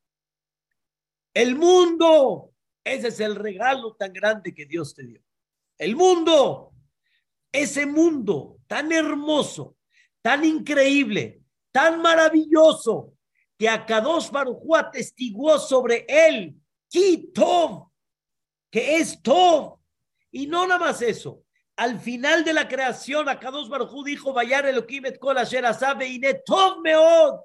[1.35, 2.53] El mundo.
[2.83, 5.21] Ese es el regalo tan grande que Dios te dio.
[5.77, 6.71] El mundo.
[7.51, 9.77] Ese mundo tan hermoso,
[10.21, 13.13] tan increíble, tan maravilloso,
[13.57, 16.55] que Akadosh Barujú atestiguó sobre él,
[16.89, 17.89] Kitov,
[18.69, 19.79] que es Tov.
[20.31, 21.43] Y no nada más eso.
[21.77, 26.81] Al final de la creación, Akadosh Barujú dijo, Vayar Elohim et kol asher asabe Tov
[26.81, 27.41] meod.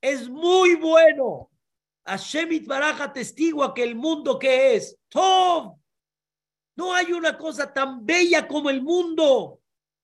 [0.00, 1.50] Es muy bueno.
[2.04, 5.78] Hashem Baraja testigua que el mundo que es Tov.
[6.76, 9.60] No hay una cosa tan bella como el mundo.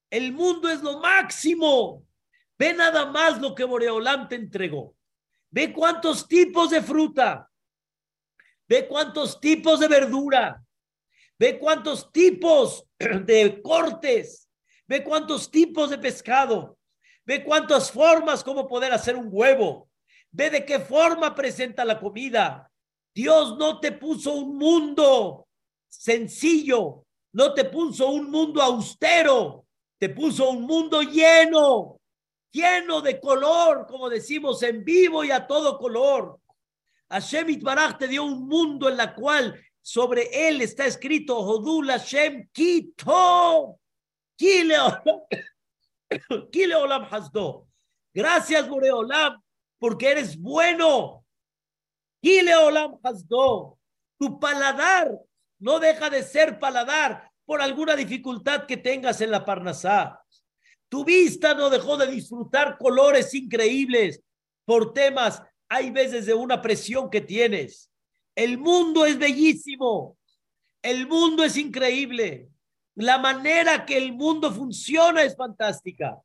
[0.08, 2.04] El mundo es lo máximo.
[2.58, 4.94] Ve nada más lo que Boreolam te entregó.
[5.50, 7.50] Ve cuántos tipos de fruta.
[8.68, 10.62] Ve cuántos tipos de verdura.
[11.38, 14.48] Ve cuántos tipos de cortes.
[14.86, 16.78] Ve cuántos tipos de pescado.
[17.24, 19.89] Ve cuántas formas como poder hacer un huevo.
[20.32, 22.70] Ve de qué forma presenta la comida.
[23.14, 25.48] Dios no te puso un mundo
[25.88, 29.66] sencillo, no te puso un mundo austero,
[29.98, 32.00] te puso un mundo lleno,
[32.52, 36.38] lleno de color, como decimos, en vivo y a todo color.
[37.10, 42.48] Hashem Itbaraj te dio un mundo en la cual sobre él está escrito Hodul Hashem
[42.52, 43.80] Kito.
[44.36, 44.78] Kile
[46.76, 47.66] Olam Hasdo.
[48.14, 49.40] Gracias, Boreolam,
[49.80, 51.24] porque eres bueno.
[54.18, 55.18] Tu paladar
[55.58, 60.22] no deja de ser paladar por alguna dificultad que tengas en la Parnasá.
[60.88, 64.22] Tu vista no dejó de disfrutar colores increíbles
[64.64, 67.90] por temas, hay veces de una presión que tienes.
[68.34, 70.18] El mundo es bellísimo,
[70.82, 72.48] el mundo es increíble,
[72.96, 76.20] la manera que el mundo funciona es fantástica.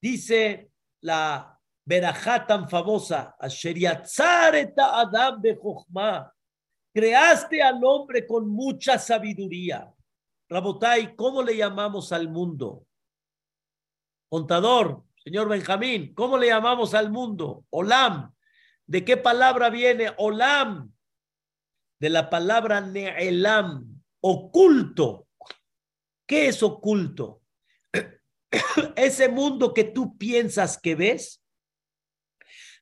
[0.00, 0.70] Dice
[1.02, 1.59] la
[1.90, 5.42] verajá tan famosa, Adam
[6.94, 9.92] Creaste al hombre con mucha sabiduría.
[10.48, 12.86] Rabotai, ¿cómo le llamamos al mundo?
[14.28, 17.64] Contador, señor Benjamín, ¿cómo le llamamos al mundo?
[17.70, 18.32] Olam.
[18.86, 20.92] ¿De qué palabra viene Olam?
[21.98, 25.26] De la palabra Neelam, oculto.
[26.24, 27.42] ¿Qué es oculto?
[28.94, 31.39] Ese mundo que tú piensas que ves.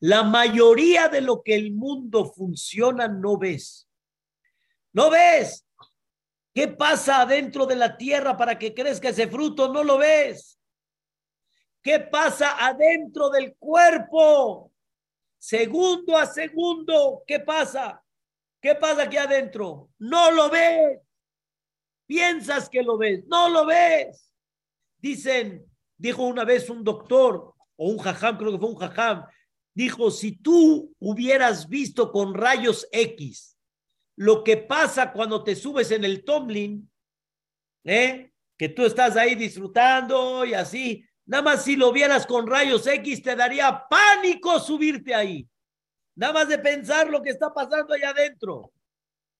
[0.01, 3.89] La mayoría de lo que el mundo funciona no ves.
[4.93, 5.67] No ves.
[6.55, 9.73] ¿Qué pasa adentro de la tierra para que crezca ese fruto?
[9.73, 10.59] No lo ves.
[11.83, 14.73] ¿Qué pasa adentro del cuerpo?
[15.39, 18.03] Segundo a segundo, ¿qué pasa?
[18.61, 19.91] ¿Qué pasa aquí adentro?
[19.99, 21.01] No lo ves.
[22.07, 24.33] Piensas que lo ves, no lo ves.
[24.99, 25.65] Dicen,
[25.97, 29.25] dijo una vez un doctor o un jajam, creo que fue un jajam,
[29.79, 33.57] dijo, si tú hubieras visto con rayos X
[34.17, 36.91] lo que pasa cuando te subes en el Tomlin,
[37.85, 38.33] ¿eh?
[38.57, 41.05] que tú estás ahí disfrutando y así.
[41.27, 45.49] Nada más si lo vieras con rayos X te daría pánico subirte ahí.
[46.17, 48.73] Nada más de pensar lo que está pasando allá adentro.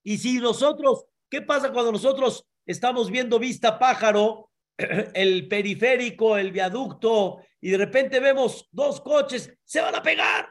[0.05, 4.48] Y si nosotros, ¿qué pasa cuando nosotros estamos viendo vista pájaro,
[5.15, 10.49] el periférico, el viaducto, y de repente vemos dos coches, se van a pegar?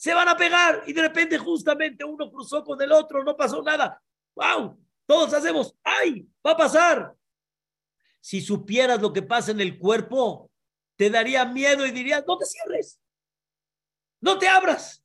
[0.00, 3.62] se van a pegar y de repente justamente uno cruzó con el otro, no pasó
[3.62, 4.02] nada.
[4.34, 4.82] ¡Wow!
[5.04, 6.26] Todos hacemos, ¡ay!
[6.44, 7.14] Va a pasar.
[8.18, 10.50] Si supieras lo que pasa en el cuerpo,
[10.96, 12.98] te daría miedo y dirías, no te cierres,
[14.22, 15.04] no te abras.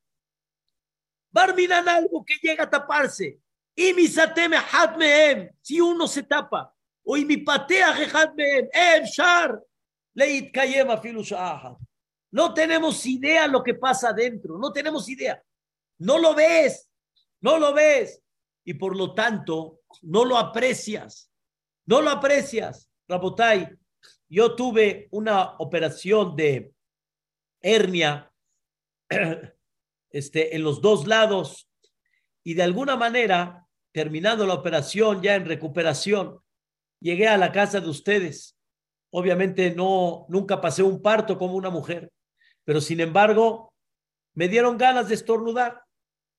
[1.30, 3.42] Barminan algo que llega a taparse.
[3.76, 6.74] Y mi sateme hatmeem, si uno se tapa.
[7.06, 9.60] Hatmeem, em shar,
[10.16, 11.78] leit kayema filushaha.
[12.32, 15.42] No tenemos idea lo que pasa adentro, no tenemos idea.
[16.00, 16.90] No lo ves,
[17.42, 18.22] no lo ves.
[18.66, 21.32] Y por lo tanto, no lo aprecias.
[21.86, 22.90] No lo aprecias.
[23.08, 23.70] Rabotay,
[24.28, 26.74] yo tuve una operación de
[27.62, 28.32] hernia
[30.10, 31.70] este, en los dos lados
[32.44, 36.40] y de alguna manera, terminando la operación, ya en recuperación,
[37.00, 38.58] llegué a la casa de ustedes.
[39.12, 42.12] Obviamente no, nunca pasé un parto como una mujer
[42.66, 43.74] pero sin embargo,
[44.34, 45.84] me dieron ganas de estornudar.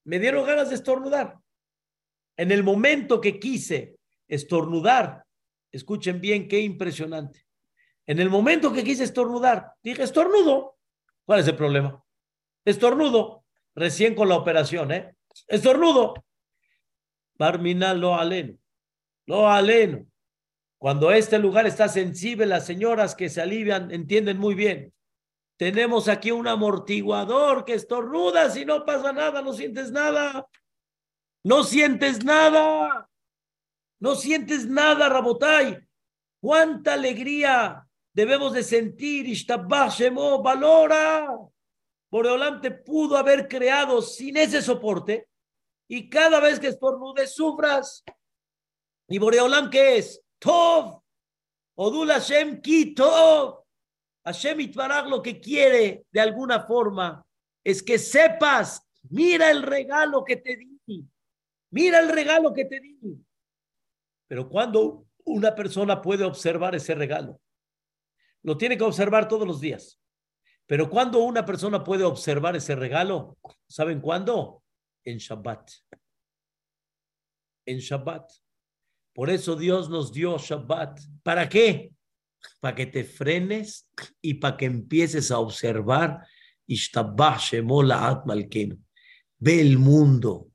[0.05, 1.39] Me dieron ganas de estornudar.
[2.37, 3.97] En el momento que quise
[4.29, 5.25] estornudar,
[5.73, 7.47] escuchen bien qué impresionante.
[8.07, 10.77] En el momento que quise estornudar, dije, estornudo.
[11.25, 12.05] ¿Cuál es el problema?
[12.65, 13.45] Estornudo.
[13.75, 15.15] Recién con la operación, ¿eh?
[15.49, 16.15] Estornudo.
[17.39, 18.59] Barmina lo aleno.
[19.27, 20.07] Lo aleno.
[20.79, 24.93] Cuando este lugar está sensible, las señoras que se alivian entienden muy bien.
[25.57, 30.47] Tenemos aquí un amortiguador que estornuda si no pasa nada, no sientes nada.
[31.43, 33.09] No sientes nada.
[33.99, 35.79] No sientes nada, Rabotay.
[36.41, 39.27] Cuánta alegría debemos de sentir.
[39.27, 41.27] Shemo, valora.
[42.11, 45.29] Boreolam te pudo haber creado sin ese soporte
[45.89, 48.05] y cada vez que estornudes sufras.
[49.09, 50.26] ¿Y Boreolam qué es?
[50.39, 51.03] Tov.
[51.77, 53.65] Odul Hashem ki Tov.
[54.25, 57.25] Hashem Itbarag lo que quiere de alguna forma
[57.63, 61.07] es que sepas, mira el regalo que te di.
[61.71, 62.97] Mira el regalo que te di.
[64.29, 67.41] Pero cuando una persona puede observar ese regalo,
[68.43, 70.01] lo tiene que observar todos los días.
[70.67, 74.65] Pero cuando una persona puede observar ese regalo, ¿saben cuándo?
[75.05, 75.71] En Shabbat.
[77.67, 78.31] En Shabbat.
[79.17, 81.01] Por eso Dios nos dio Shabbat.
[81.23, 81.91] ¿Para qué?
[82.61, 83.89] Para que te frenes
[84.21, 86.21] y para que empieces a observar.
[89.39, 90.49] Ve el mundo,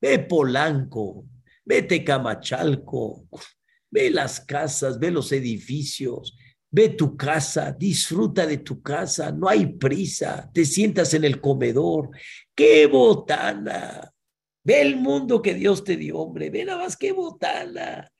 [0.00, 1.24] ve Polanco,
[1.64, 3.28] vete Camachalco,
[3.92, 6.36] ve las casas, ve los edificios,
[6.72, 12.10] ve tu casa, disfruta de tu casa, no hay prisa, te sientas en el comedor,
[12.56, 14.13] qué botana,
[14.64, 16.48] Ve el mundo que Dios te dio, hombre.
[16.48, 18.10] Ve nada más qué botana.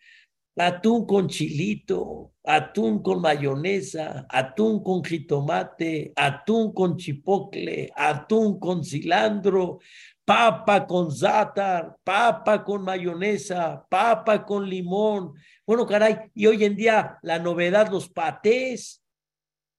[0.56, 9.80] Atún con chilito, atún con mayonesa, atún con jitomate, atún con chipocle, atún con cilantro,
[10.24, 15.32] papa con zátar, papa con mayonesa, papa con limón.
[15.66, 19.02] Bueno, caray, y hoy en día la novedad, los patés,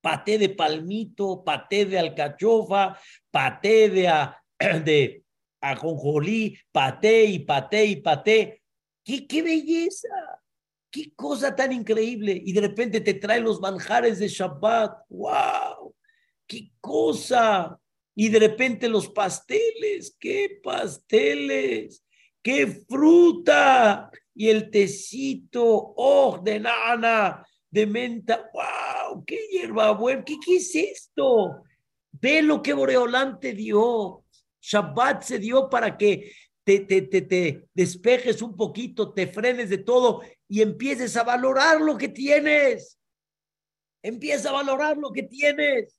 [0.02, 3.00] paté de palmito, paté de alcachofa,
[3.32, 4.10] paté de,
[4.84, 5.25] de
[5.72, 8.62] ajonjolí, paté y paté y paté.
[9.04, 10.10] ¡Qué, ¡Qué belleza!
[10.90, 12.42] ¡Qué cosa tan increíble!
[12.44, 15.06] Y de repente te trae los manjares de Shabbat.
[15.10, 15.96] ¡Wow!
[16.48, 17.80] ¡Qué cosa!
[18.16, 20.16] Y de repente los pasteles.
[20.20, 22.04] ¡Qué pasteles!
[22.42, 24.10] ¡Qué fruta!
[24.34, 28.50] Y el tecito, oh, de nana, de menta.
[28.54, 29.24] ¡Wow!
[29.26, 30.24] ¡Qué hierbabuena!
[30.24, 31.64] ¿Qué, ¿Qué es esto?
[32.12, 34.25] Ve lo que Boreolán te dio.
[34.66, 39.78] Shabbat se dio para que te, te, te, te, despejes un poquito, te frenes de
[39.78, 42.98] todo y empieces a valorar lo que tienes.
[44.02, 45.96] Empieza a valorar lo que tienes.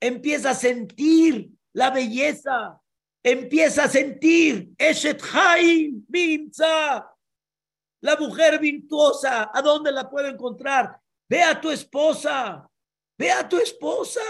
[0.00, 2.80] Empieza a sentir la belleza.
[3.22, 7.08] Empieza a sentir Eshet Haim Minza.
[8.00, 10.98] La mujer virtuosa, ¿a dónde la puedo encontrar?
[11.28, 12.66] Ve a tu esposa.
[13.18, 14.22] Ve a tu esposa.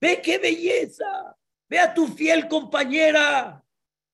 [0.00, 1.37] Ve qué belleza.
[1.68, 3.62] Ve a tu fiel compañera,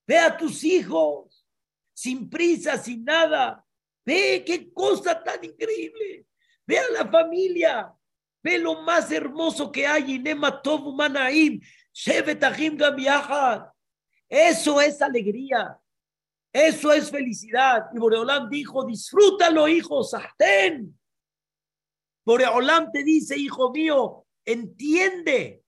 [0.06, 1.46] ve a tus hijos,
[1.94, 3.64] sin prisa, sin nada.
[4.04, 6.26] Ve qué cosa tan increíble.
[6.66, 7.94] Ve a la familia,
[8.42, 10.22] ve lo más hermoso que hay
[14.28, 15.78] Eso es alegría.
[16.52, 17.86] Eso es felicidad.
[17.94, 20.98] Y Boreolam dijo, disfrútalo, hijo, Sahten.
[22.24, 25.63] Boreolam te dice, hijo mío, entiende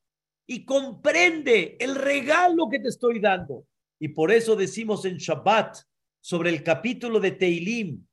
[0.47, 3.67] y comprende el regalo que te estoy dando.
[3.99, 5.79] Y por eso decimos en Shabbat
[6.21, 8.07] sobre el capítulo de Teilim,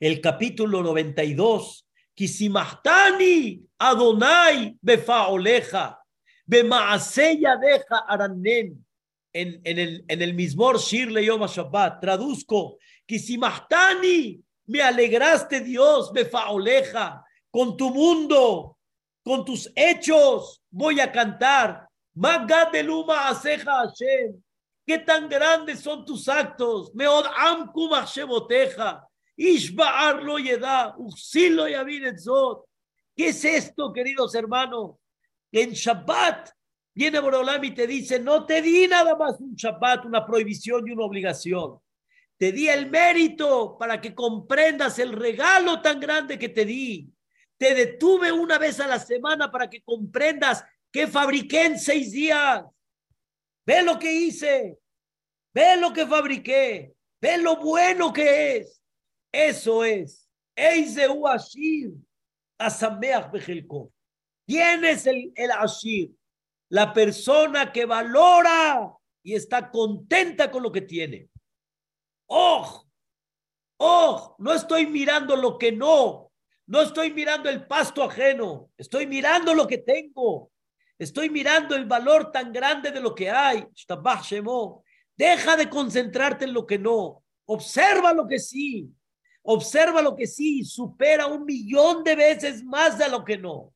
[0.00, 5.98] el capítulo 92, Kisimahtani Adonai Befaoleja,
[6.44, 8.84] Bemaaseya deja Aranen.
[9.34, 17.76] En, en, el, en el Mismor Shir Shabbat, traduzco, Kisimahtani, me alegraste Dios, Befaoleja, con
[17.76, 18.76] tu mundo,
[19.22, 21.88] con tus hechos voy a cantar.
[22.14, 24.42] Magadeluma aseja Hashem.
[24.84, 26.94] ¿Qué tan grandes son tus actos?
[26.94, 29.06] Meod amkum Hasheboteja.
[29.36, 30.94] Ishba'ar lo yeda.
[30.98, 32.64] Uxilo yavinetzot.
[33.16, 34.96] ¿Qué es esto, queridos hermanos?
[35.50, 36.50] En Shabbat
[36.94, 40.92] viene Borolam y te dice, no te di nada más un Shabbat, una prohibición y
[40.92, 41.78] una obligación.
[42.36, 47.08] Te di el mérito para que comprendas el regalo tan grande que te di.
[47.62, 52.64] Te detuve una vez a la semana para que comprendas que fabriqué en seis días.
[53.64, 54.80] Ve lo que hice.
[55.54, 56.92] Ve lo que fabriqué.
[57.20, 58.82] Ve lo bueno que es.
[59.30, 60.28] Eso es.
[60.56, 61.92] Eiseu Ashir.
[62.58, 63.92] Asameach Bejelko.
[64.44, 66.10] ¿Quién el, el Ashir?
[66.68, 68.92] La persona que valora
[69.22, 71.28] y está contenta con lo que tiene.
[72.26, 72.84] ¡Oh!
[73.78, 74.34] ¡Oh!
[74.40, 76.31] No estoy mirando lo que no.
[76.66, 78.70] No estoy mirando el pasto ajeno.
[78.76, 80.50] Estoy mirando lo que tengo.
[80.98, 83.66] Estoy mirando el valor tan grande de lo que hay.
[85.16, 87.22] Deja de concentrarte en lo que no.
[87.46, 88.88] Observa lo que sí.
[89.42, 90.64] Observa lo que sí.
[90.64, 93.72] Supera un millón de veces más de lo que no.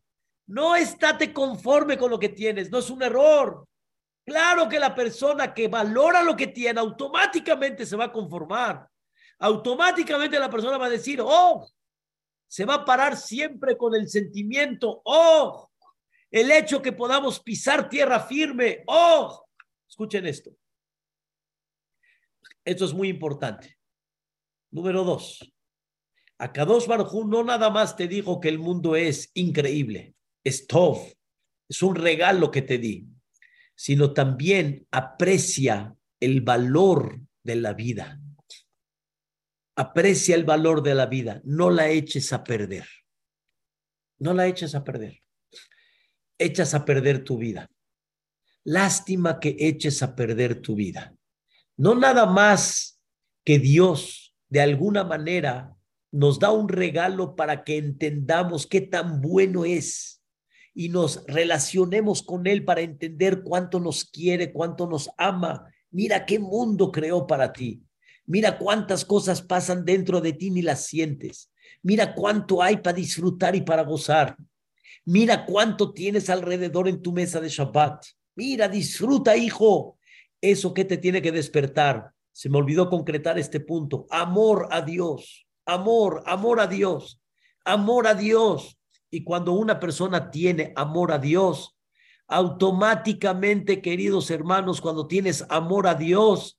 [0.47, 2.70] No estate conforme con lo que tienes.
[2.70, 3.66] No es un error.
[4.24, 8.89] Claro que la persona que valora lo que tiene automáticamente se va a conformar.
[9.39, 11.68] Automáticamente la persona va a decir, oh,
[12.49, 15.70] se va a parar siempre con el sentimiento, oh,
[16.30, 19.47] el hecho que podamos pisar tierra firme, oh,
[19.88, 20.51] escuchen esto.
[22.64, 23.78] Esto es muy importante.
[24.70, 25.53] Número dos,
[26.38, 30.66] Akadosh Barjú no nada más te dijo que el mundo es increíble, es
[31.68, 33.09] es un regalo que te di
[33.76, 38.18] sino también aprecia el valor de la vida.
[39.77, 42.87] Aprecia el valor de la vida, no la eches a perder.
[44.18, 45.22] No la eches a perder.
[46.39, 47.70] Echas a perder tu vida.
[48.64, 51.14] Lástima que eches a perder tu vida.
[51.77, 53.01] No nada más
[53.45, 55.77] que Dios de alguna manera
[56.11, 60.22] nos da un regalo para que entendamos qué tan bueno es
[60.74, 65.70] y nos relacionemos con Él para entender cuánto nos quiere, cuánto nos ama.
[65.91, 67.86] Mira qué mundo creó para ti.
[68.27, 71.51] Mira cuántas cosas pasan dentro de ti ni las sientes.
[71.83, 74.37] Mira cuánto hay para disfrutar y para gozar.
[75.05, 78.05] Mira cuánto tienes alrededor en tu mesa de Shabbat.
[78.35, 79.99] Mira, disfruta, hijo.
[80.41, 82.12] Eso que te tiene que despertar.
[82.33, 84.07] Se me olvidó concretar este punto.
[84.11, 85.47] Amor a Dios.
[85.64, 87.20] Amor, amor a Dios.
[87.64, 88.79] Amor a Dios.
[89.11, 91.77] Y cuando una persona tiene amor a Dios,
[92.27, 96.55] automáticamente, queridos hermanos, cuando tienes amor a Dios,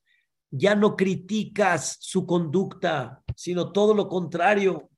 [0.50, 4.90] ya no criticas su conducta, sino todo lo contrario.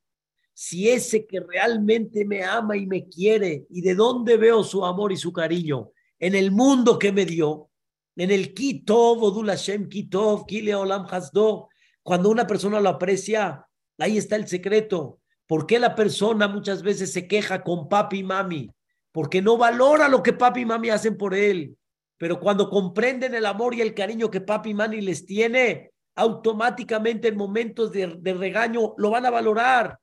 [0.52, 5.12] Si ese que realmente me ama y me quiere, ¿y de dónde veo su amor
[5.12, 5.90] y su cariño?
[6.18, 7.70] En el mundo que me dio,
[8.16, 11.68] en el Kitov, Odul Hashem Kitov, Kile Olam Hasdo.
[12.02, 13.66] Cuando una persona lo aprecia,
[13.98, 15.20] ahí está el secreto.
[15.46, 18.70] ¿Por qué la persona muchas veces se queja con papi y mami?
[19.12, 21.76] Porque no valora lo que papi y mami hacen por él.
[22.20, 27.36] Pero cuando comprenden el amor y el cariño que papi y les tiene, automáticamente en
[27.38, 29.98] momentos de, regaño lo van a valorar.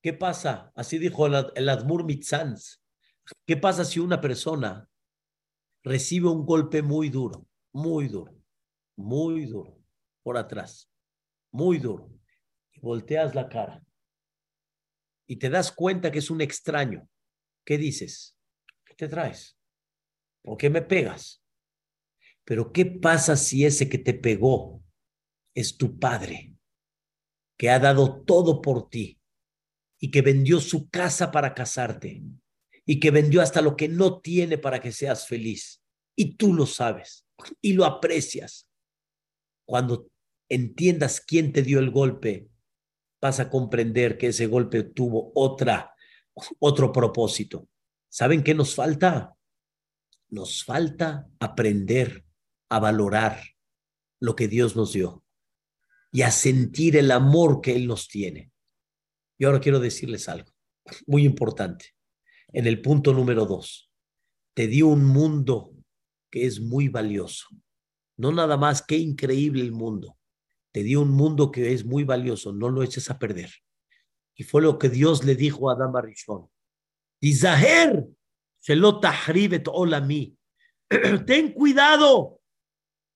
[0.00, 0.70] ¿Qué pasa?
[0.76, 2.80] Así dijo el, el Admur Mitzans.
[3.44, 4.88] ¿Qué pasa si una persona
[5.82, 8.32] recibe un golpe muy duro, muy duro,
[8.94, 9.76] muy duro,
[10.22, 10.88] por atrás,
[11.50, 12.12] muy duro,
[12.70, 13.82] y volteas la cara
[15.26, 17.08] y te das cuenta que es un extraño,
[17.64, 18.36] ¿qué dices?
[18.84, 19.59] ¿Qué te traes?
[20.42, 21.42] ¿Por qué me pegas?
[22.44, 24.82] Pero ¿qué pasa si ese que te pegó
[25.54, 26.54] es tu padre,
[27.58, 29.20] que ha dado todo por ti
[29.98, 32.22] y que vendió su casa para casarte
[32.86, 35.82] y que vendió hasta lo que no tiene para que seas feliz?
[36.16, 37.26] Y tú lo sabes
[37.60, 38.68] y lo aprecias.
[39.66, 40.08] Cuando
[40.48, 42.48] entiendas quién te dio el golpe,
[43.20, 45.94] vas a comprender que ese golpe tuvo otra,
[46.58, 47.68] otro propósito.
[48.08, 49.36] ¿Saben qué nos falta?
[50.30, 52.24] Nos falta aprender
[52.68, 53.40] a valorar
[54.20, 55.24] lo que Dios nos dio
[56.12, 58.52] y a sentir el amor que Él nos tiene.
[59.38, 60.50] Y ahora quiero decirles algo
[61.06, 61.94] muy importante.
[62.52, 63.90] En el punto número dos,
[64.54, 65.72] te dio un mundo
[66.30, 67.48] que es muy valioso.
[68.16, 70.18] No nada más, qué increíble el mundo,
[70.72, 73.50] te dio un mundo que es muy valioso, no lo eches a perder.
[74.34, 76.48] Y fue lo que Dios le dijo a Adam Arishon.
[77.20, 78.06] Dizaher,
[79.72, 80.36] olami.
[81.26, 82.40] Ten cuidado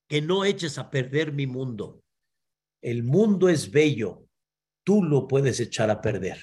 [0.08, 2.02] que no eches a perder mi mundo.
[2.82, 4.26] El mundo es bello,
[4.84, 6.42] tú lo puedes echar a perder.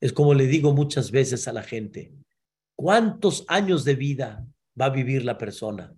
[0.00, 2.12] Es como le digo muchas veces a la gente,
[2.74, 4.46] ¿cuántos años de vida
[4.80, 5.94] va a vivir la persona?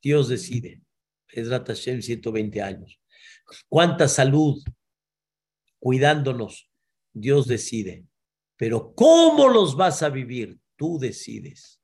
[0.00, 0.82] Dios decide.
[1.28, 3.02] Es Hashem 120 años
[3.68, 4.62] cuánta salud,
[5.78, 6.70] cuidándonos,
[7.12, 8.06] Dios decide.
[8.56, 11.80] Pero cómo los vas a vivir, tú decides.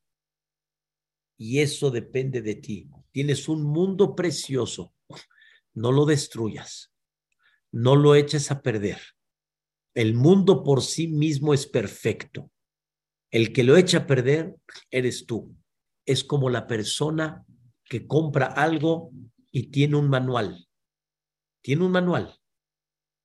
[1.38, 2.90] Y eso depende de ti.
[3.12, 4.92] Tienes un mundo precioso.
[5.72, 6.92] No lo destruyas.
[7.70, 8.99] No lo eches a perder.
[9.94, 12.51] El mundo por sí mismo es perfecto.
[13.30, 14.57] El que lo echa a perder
[14.90, 15.55] eres tú.
[16.05, 17.44] Es como la persona
[17.84, 19.12] que compra algo
[19.53, 20.68] y tiene un manual
[21.68, 22.34] tiene un manual.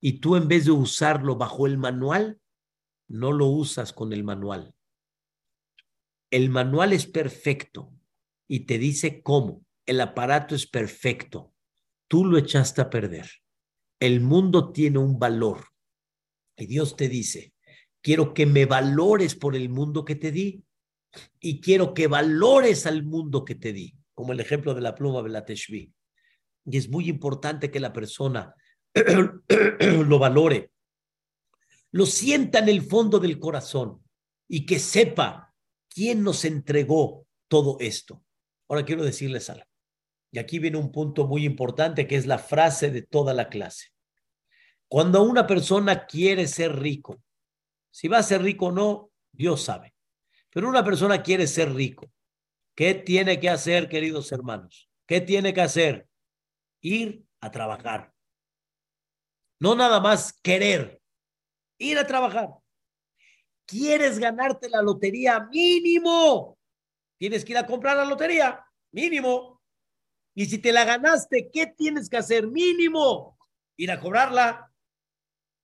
[0.01, 2.41] Y tú en vez de usarlo bajo el manual,
[3.07, 4.76] no lo usas con el manual.
[6.34, 7.93] El manual es perfecto
[8.47, 11.53] y te dice cómo, el aparato es perfecto,
[12.07, 13.29] tú lo echaste a perder.
[13.99, 15.67] El mundo tiene un valor
[16.57, 17.53] y Dios te dice,
[18.01, 20.63] quiero que me valores por el mundo que te di
[21.39, 25.21] y quiero que valores al mundo que te di, como el ejemplo de la pluma
[25.21, 25.93] de la Teshvi.
[26.65, 28.55] Y es muy importante que la persona
[29.79, 30.71] lo valore,
[31.91, 34.01] lo sienta en el fondo del corazón
[34.47, 35.42] y que sepa
[35.93, 38.23] quién nos entregó todo esto.
[38.67, 39.65] Ahora quiero decirles algo.
[40.31, 43.89] Y aquí viene un punto muy importante que es la frase de toda la clase.
[44.87, 47.21] Cuando una persona quiere ser rico,
[47.91, 49.93] si va a ser rico o no, Dios sabe.
[50.49, 52.11] Pero una persona quiere ser rico.
[52.75, 54.89] ¿Qué tiene que hacer, queridos hermanos?
[55.05, 56.07] ¿Qué tiene que hacer?
[56.81, 58.13] Ir a trabajar.
[59.59, 60.99] No nada más querer,
[61.77, 62.62] ir a trabajar.
[63.66, 66.57] ¿Quieres ganarte la lotería mínimo?
[67.18, 69.61] Tienes que ir a comprar la lotería mínimo.
[70.36, 73.38] Y si te la ganaste, ¿qué tienes que hacer mínimo?
[73.78, 74.72] Ir a cobrarla.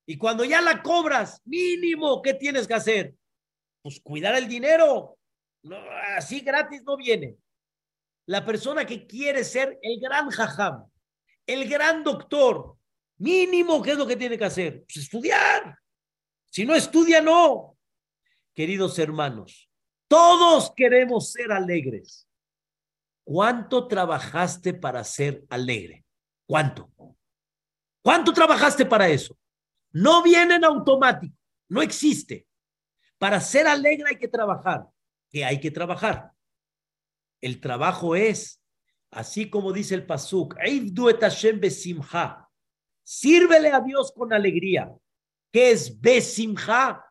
[0.06, 3.16] Y cuando ya la cobras, mínimo, ¿qué tienes que hacer?
[3.82, 5.18] Pues cuidar el dinero.
[5.64, 5.78] No,
[6.16, 7.36] así gratis no viene.
[8.26, 10.86] La persona que quiere ser el gran jajam,
[11.46, 12.78] el gran doctor,
[13.18, 14.84] mínimo, ¿qué es lo que tiene que hacer?
[14.84, 15.78] Pues estudiar.
[16.50, 17.78] Si no estudia, no.
[18.60, 19.72] Queridos hermanos,
[20.10, 22.28] todos queremos ser alegres.
[23.24, 26.04] ¿Cuánto trabajaste para ser alegre?
[26.46, 26.92] ¿Cuánto?
[28.04, 29.40] ¿Cuánto trabajaste para eso?
[29.92, 31.34] No viene en automático,
[31.70, 32.46] no existe.
[33.18, 34.90] Para ser alegre hay que trabajar.
[35.30, 36.34] ¿Qué hay que trabajar?
[37.40, 38.62] El trabajo es,
[39.10, 40.58] así como dice el Pasuk,
[43.06, 44.94] sírvele a Dios con alegría.
[45.50, 47.09] ¿Qué es Besimha?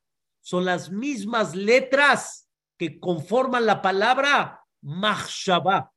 [0.49, 5.93] Son las mismas letras que conforman la palabra Mahshaba,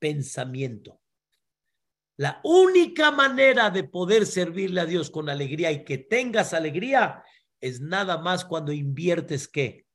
[0.00, 1.00] pensamiento.
[2.16, 7.22] La única manera de poder servirle a Dios con alegría y que tengas alegría
[7.60, 9.86] es nada más cuando inviertes qué?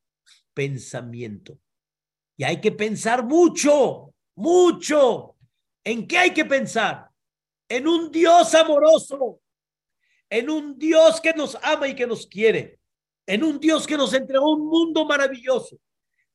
[0.54, 1.60] Pensamiento.
[2.38, 5.36] Y hay que pensar mucho, mucho.
[5.84, 7.10] ¿En qué hay que pensar?
[7.68, 9.42] En un Dios amoroso,
[10.30, 12.79] en un Dios que nos ama y que nos quiere,
[13.30, 15.80] en un Dios que nos entregó un mundo maravilloso,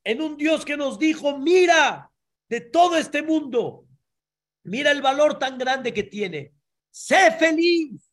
[0.04, 2.08] en un Dios que nos dijo, mira
[2.48, 3.88] de todo este mundo,
[4.62, 6.54] mira el valor tan grande que tiene,
[6.92, 8.12] sé feliz,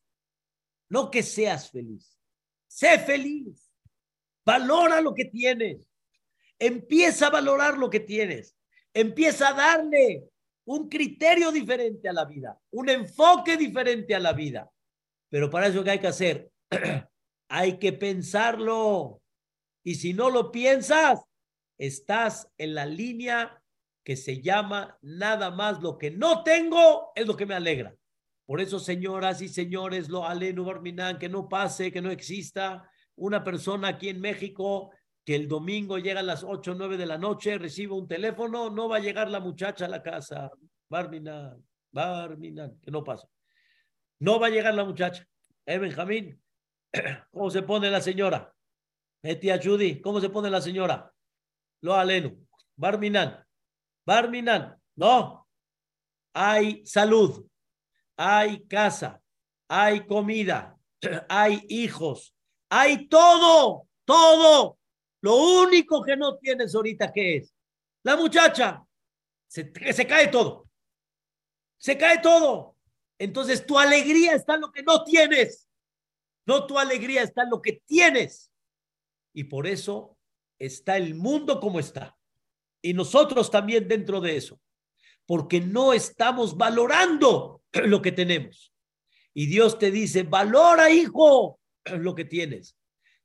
[0.88, 2.18] no que seas feliz,
[2.66, 3.70] sé feliz,
[4.44, 5.88] valora lo que tienes,
[6.58, 8.56] empieza a valorar lo que tienes,
[8.92, 10.24] empieza a darle
[10.64, 14.68] un criterio diferente a la vida, un enfoque diferente a la vida.
[15.28, 16.50] Pero para eso, ¿qué hay que hacer?
[17.54, 19.20] hay que pensarlo.
[19.84, 21.20] Y si no lo piensas,
[21.76, 23.62] estás en la línea
[24.02, 27.94] que se llama nada más lo que no tengo es lo que me alegra.
[28.46, 33.44] Por eso, señoras y señores, lo aleno barminan, que no pase, que no exista una
[33.44, 34.90] persona aquí en México
[35.22, 38.70] que el domingo llega a las 8 o 9 de la noche, recibe un teléfono,
[38.70, 40.50] no va a llegar la muchacha a la casa.
[40.88, 43.28] Barminan, Barminan, que no pasa.
[44.20, 45.28] No va a llegar la muchacha.
[45.66, 46.41] ¿Eh, Benjamín?
[47.30, 48.54] ¿Cómo se pone la señora?
[49.22, 50.00] ¿Eh, tía Judy?
[50.00, 51.12] ¿Cómo se pone la señora?
[51.80, 52.36] Lo aleno.
[52.76, 53.44] Barminan.
[54.04, 54.80] Barminan.
[54.96, 55.48] No.
[56.34, 57.46] Hay salud.
[58.16, 59.20] Hay casa.
[59.68, 60.76] Hay comida.
[61.28, 62.34] Hay hijos.
[62.68, 63.88] Hay todo.
[64.04, 64.78] Todo.
[65.22, 67.54] Lo único que no tienes ahorita, ¿qué es?
[68.02, 68.84] La muchacha.
[69.46, 70.68] Se, se cae todo.
[71.78, 72.76] Se cae todo.
[73.18, 75.68] Entonces tu alegría está en lo que no tienes.
[76.46, 78.52] No tu alegría está en lo que tienes.
[79.32, 80.18] Y por eso
[80.58, 82.16] está el mundo como está.
[82.82, 84.60] Y nosotros también dentro de eso.
[85.26, 88.74] Porque no estamos valorando lo que tenemos.
[89.34, 92.76] Y Dios te dice, valora, hijo, lo que tienes.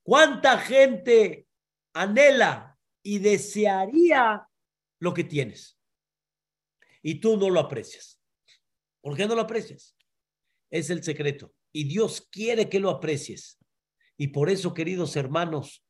[0.03, 1.47] ¿Cuánta gente
[1.93, 4.47] anhela y desearía
[4.99, 5.78] lo que tienes?
[7.01, 8.22] Y tú no lo aprecias.
[9.01, 9.95] ¿Por qué no lo aprecias?
[10.70, 11.53] Es el secreto.
[11.72, 13.57] Y Dios quiere que lo aprecies.
[14.18, 15.84] Y por eso, queridos hermanos,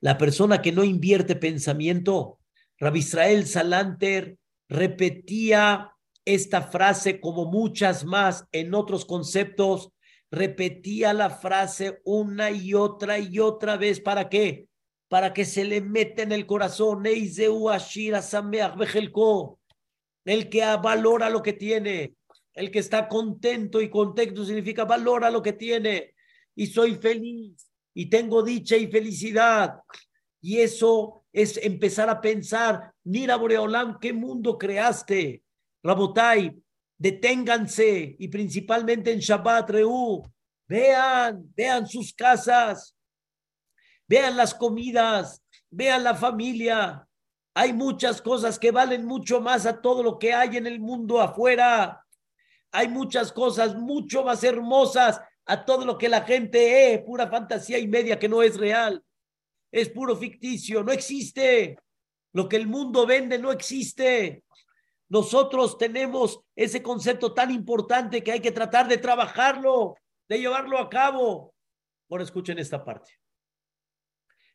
[0.00, 2.40] la persona que no invierte pensamiento,
[2.78, 9.90] Rabbi Israel Salanter repetía esta frase como muchas más en otros conceptos,
[10.30, 14.00] repetía la frase una y otra y otra vez.
[14.00, 14.68] ¿Para qué?
[15.08, 17.06] Para que se le meta en el corazón.
[17.06, 17.34] El
[20.48, 22.14] que valora lo que tiene,
[22.54, 26.14] el que está contento y contento significa valora lo que tiene
[26.54, 29.80] y soy feliz y tengo dicha y felicidad.
[30.40, 35.42] Y eso es empezar a pensar, mira Boreolam, ¿qué mundo creaste?
[35.82, 36.62] Rabotai,
[36.96, 40.22] deténganse y principalmente en Shabbat, Reú,
[40.68, 42.94] vean, vean sus casas,
[44.06, 47.06] vean las comidas, vean la familia.
[47.54, 51.20] Hay muchas cosas que valen mucho más a todo lo que hay en el mundo
[51.20, 52.03] afuera.
[52.74, 57.78] Hay muchas cosas mucho más hermosas a todo lo que la gente es, pura fantasía
[57.78, 59.02] y media que no es real
[59.74, 61.76] es puro ficticio, no existe.
[62.32, 64.44] Lo que el mundo vende no existe.
[65.08, 69.96] Nosotros tenemos ese concepto tan importante que hay que tratar de trabajarlo,
[70.28, 71.54] de llevarlo a cabo.
[72.08, 73.14] Ahora escuchen esta parte.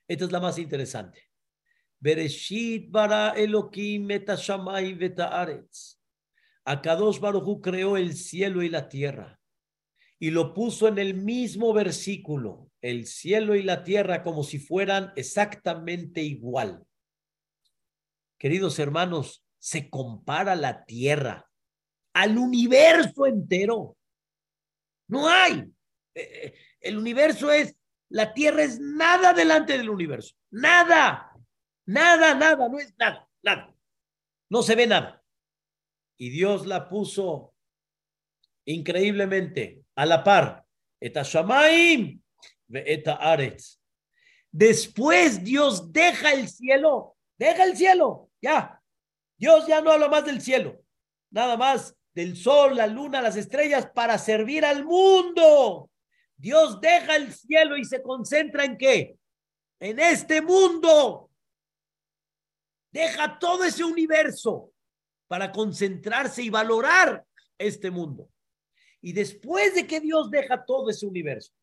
[0.07, 1.21] Esta es la más interesante.
[1.99, 5.98] Bereshit bara Elohim vetaaretz.
[6.69, 9.39] Akadosh Baruchu creó el cielo y la tierra
[10.19, 15.11] y lo puso en el mismo versículo, el cielo y la tierra como si fueran
[15.15, 16.85] exactamente igual.
[18.37, 21.49] Queridos hermanos, se compara la tierra
[22.13, 23.97] al universo entero.
[25.07, 25.61] No hay.
[26.13, 27.75] Eh, eh, el universo es,
[28.09, 30.35] la tierra es nada delante del universo.
[30.51, 31.31] Nada.
[31.87, 33.73] Nada, nada, no es nada, nada.
[34.49, 35.18] No se ve nada.
[36.21, 37.53] Y Dios la puso
[38.65, 40.65] increíblemente a la par.
[40.99, 42.21] Eta Shamaim,
[42.67, 43.79] eta Aretz.
[44.51, 48.81] Después Dios deja el cielo, deja el cielo, ya.
[49.37, 50.83] Dios ya no habla más del cielo,
[51.31, 55.89] nada más del sol, la luna, las estrellas para servir al mundo.
[56.35, 59.17] Dios deja el cielo y se concentra en qué?
[59.79, 61.31] En este mundo.
[62.91, 64.73] Deja todo ese universo
[65.29, 67.23] para concentrarse y valorar
[67.59, 68.29] este mundo.
[68.99, 71.53] Y después de que Dios deja todo ese universo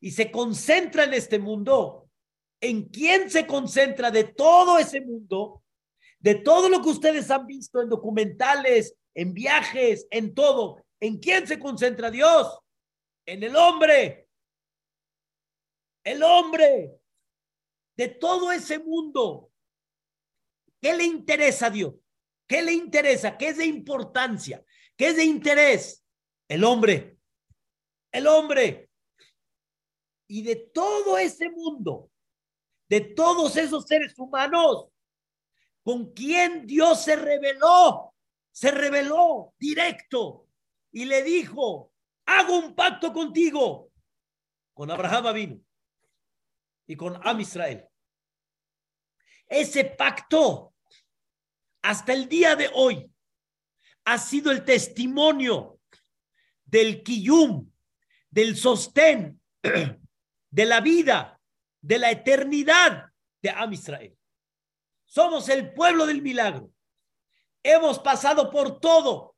[0.00, 2.08] y se concentra en este mundo,
[2.62, 5.62] ¿en quién se concentra de todo ese mundo?
[6.18, 10.82] De todo lo que ustedes han visto en documentales, en viajes, en todo.
[10.98, 12.58] ¿En quién se concentra Dios?
[13.26, 14.28] En el hombre.
[16.02, 16.98] El hombre.
[17.98, 19.50] De todo ese mundo.
[20.80, 21.94] ¿Qué le interesa a Dios?
[22.50, 23.38] ¿Qué le interesa?
[23.38, 24.64] ¿Qué es de importancia?
[24.96, 26.04] ¿Qué es de interés?
[26.48, 27.16] El hombre,
[28.10, 28.90] el hombre.
[30.26, 32.10] Y de todo ese mundo,
[32.88, 34.88] de todos esos seres humanos,
[35.84, 38.16] con quien Dios se reveló,
[38.50, 40.48] se reveló directo
[40.90, 41.92] y le dijo,
[42.26, 43.92] hago un pacto contigo,
[44.74, 45.60] con Abraham vino
[46.88, 47.88] y con Am Israel.
[49.46, 50.69] Ese pacto,
[51.82, 53.10] hasta el día de hoy,
[54.04, 55.78] ha sido el testimonio
[56.64, 57.70] del quiyum,
[58.30, 61.40] del sostén, de la vida,
[61.80, 63.06] de la eternidad
[63.42, 64.16] de Am Israel.
[65.06, 66.70] Somos el pueblo del milagro.
[67.62, 69.34] Hemos pasado por todo.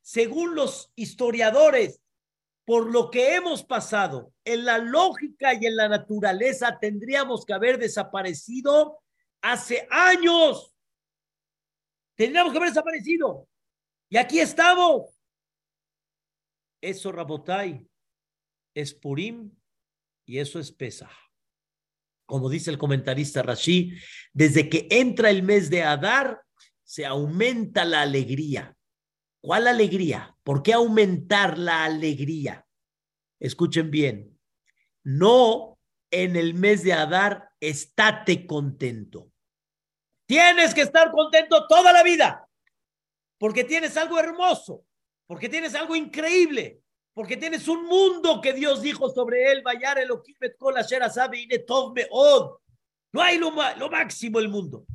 [0.00, 2.00] Según los historiadores,
[2.64, 7.78] por lo que hemos pasado, en la lógica y en la naturaleza tendríamos que haber
[7.78, 9.02] desaparecido
[9.42, 10.73] hace años.
[12.16, 13.48] Tendríamos que haber desaparecido.
[14.08, 15.10] Y aquí estamos.
[16.80, 17.88] Eso, Rabotai,
[18.74, 19.50] es Purim
[20.26, 21.10] y eso es Pesach.
[22.26, 23.92] Como dice el comentarista Rashi,
[24.32, 26.42] desde que entra el mes de Adar,
[26.82, 28.76] se aumenta la alegría.
[29.40, 30.36] ¿Cuál alegría?
[30.42, 32.66] ¿Por qué aumentar la alegría?
[33.40, 34.38] Escuchen bien.
[35.02, 35.78] No
[36.10, 39.33] en el mes de Adar, estate contento.
[40.26, 42.48] Tienes que estar contento toda la vida,
[43.38, 44.84] porque tienes algo hermoso
[45.26, 46.80] porque tienes algo increíble,
[47.12, 49.62] porque tienes un mundo que Dios dijo sobre él.
[53.12, 54.86] No hay lo, lo máximo el mundo.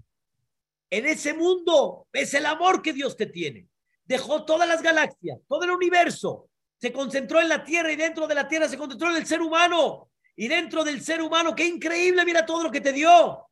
[0.89, 3.67] En ese mundo es el amor que Dios te tiene.
[4.05, 6.49] Dejó todas las galaxias, todo el universo.
[6.77, 9.41] Se concentró en la tierra y dentro de la tierra se concentró en el ser
[9.41, 10.09] humano.
[10.35, 13.48] Y dentro del ser humano, qué increíble, mira todo lo que te dio.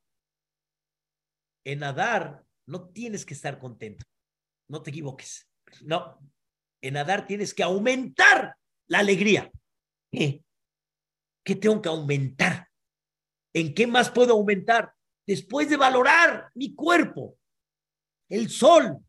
[1.67, 4.05] En nadar no tienes que estar contento.
[4.69, 5.49] No te equivoques.
[5.81, 6.17] No,
[6.81, 8.55] en nadar tienes que aumentar
[8.87, 9.51] la alegría.
[10.09, 10.45] ¿Qué?
[11.43, 12.69] ¿Qué tengo que aumentar?
[13.53, 14.93] ¿En qué más puedo aumentar?
[15.27, 17.37] Después de valorar mi cuerpo,
[18.29, 18.99] el sol.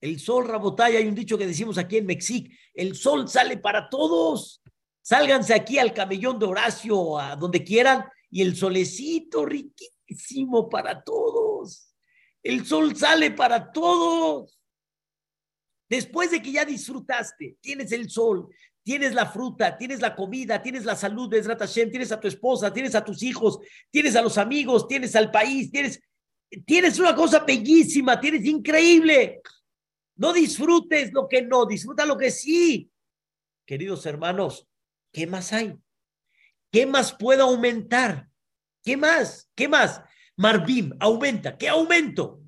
[0.00, 3.88] El sol, Rabotay, hay un dicho que decimos aquí en México, el sol sale para
[3.88, 4.62] todos.
[5.02, 11.49] Sálganse aquí al camellón de Horacio, a donde quieran, y el solecito riquísimo para todos.
[12.42, 14.58] El sol sale para todos.
[15.88, 18.48] Después de que ya disfrutaste, tienes el sol,
[18.82, 21.42] tienes la fruta, tienes la comida, tienes la salud de
[21.90, 23.58] tienes a tu esposa, tienes a tus hijos,
[23.90, 26.00] tienes a los amigos, tienes al país, tienes
[26.66, 29.40] tienes una cosa bellísima, tienes increíble.
[30.16, 32.90] No disfrutes lo que no, disfruta lo que sí.
[33.66, 34.66] Queridos hermanos,
[35.12, 35.76] ¿qué más hay?
[36.72, 38.28] ¿Qué más puedo aumentar?
[38.82, 39.50] ¿Qué más?
[39.54, 40.02] ¿Qué más?
[40.40, 41.58] Marvim, aumenta.
[41.58, 42.42] ¿Qué aumento?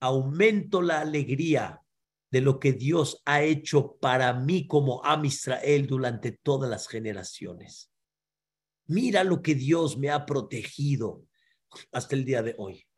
[0.00, 1.82] Aumento la alegría
[2.30, 7.92] de lo que Dios ha hecho para mí como Am Israel durante todas las generaciones.
[8.86, 11.26] Mira lo que Dios me ha protegido
[11.92, 12.88] hasta el día de hoy.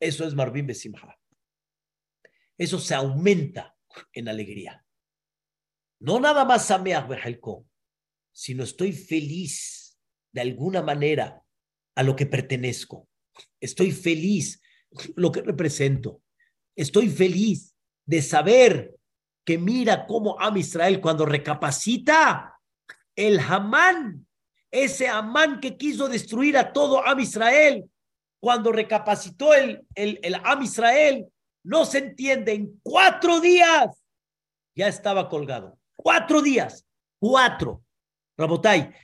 [0.00, 1.18] Eso es Marvin Besimha.
[2.56, 3.76] Eso se aumenta
[4.14, 4.82] en alegría.
[6.00, 7.66] No nada más Sameach Behelko,
[8.32, 10.00] sino estoy feliz
[10.32, 11.44] de alguna manera
[11.94, 13.07] a lo que pertenezco.
[13.60, 14.60] Estoy feliz
[15.16, 16.22] lo que represento.
[16.76, 17.74] Estoy feliz
[18.06, 18.94] de saber
[19.44, 22.58] que mira cómo Am Israel cuando recapacita
[23.16, 24.26] el Hamán,
[24.70, 27.90] ese Amán que quiso destruir a todo Am Israel,
[28.40, 31.26] cuando recapacitó el, el, el Am Israel,
[31.64, 34.02] no se entiende, en cuatro días
[34.74, 35.78] ya estaba colgado.
[35.96, 36.86] Cuatro días,
[37.18, 37.82] cuatro.
[38.36, 38.94] Rabotai,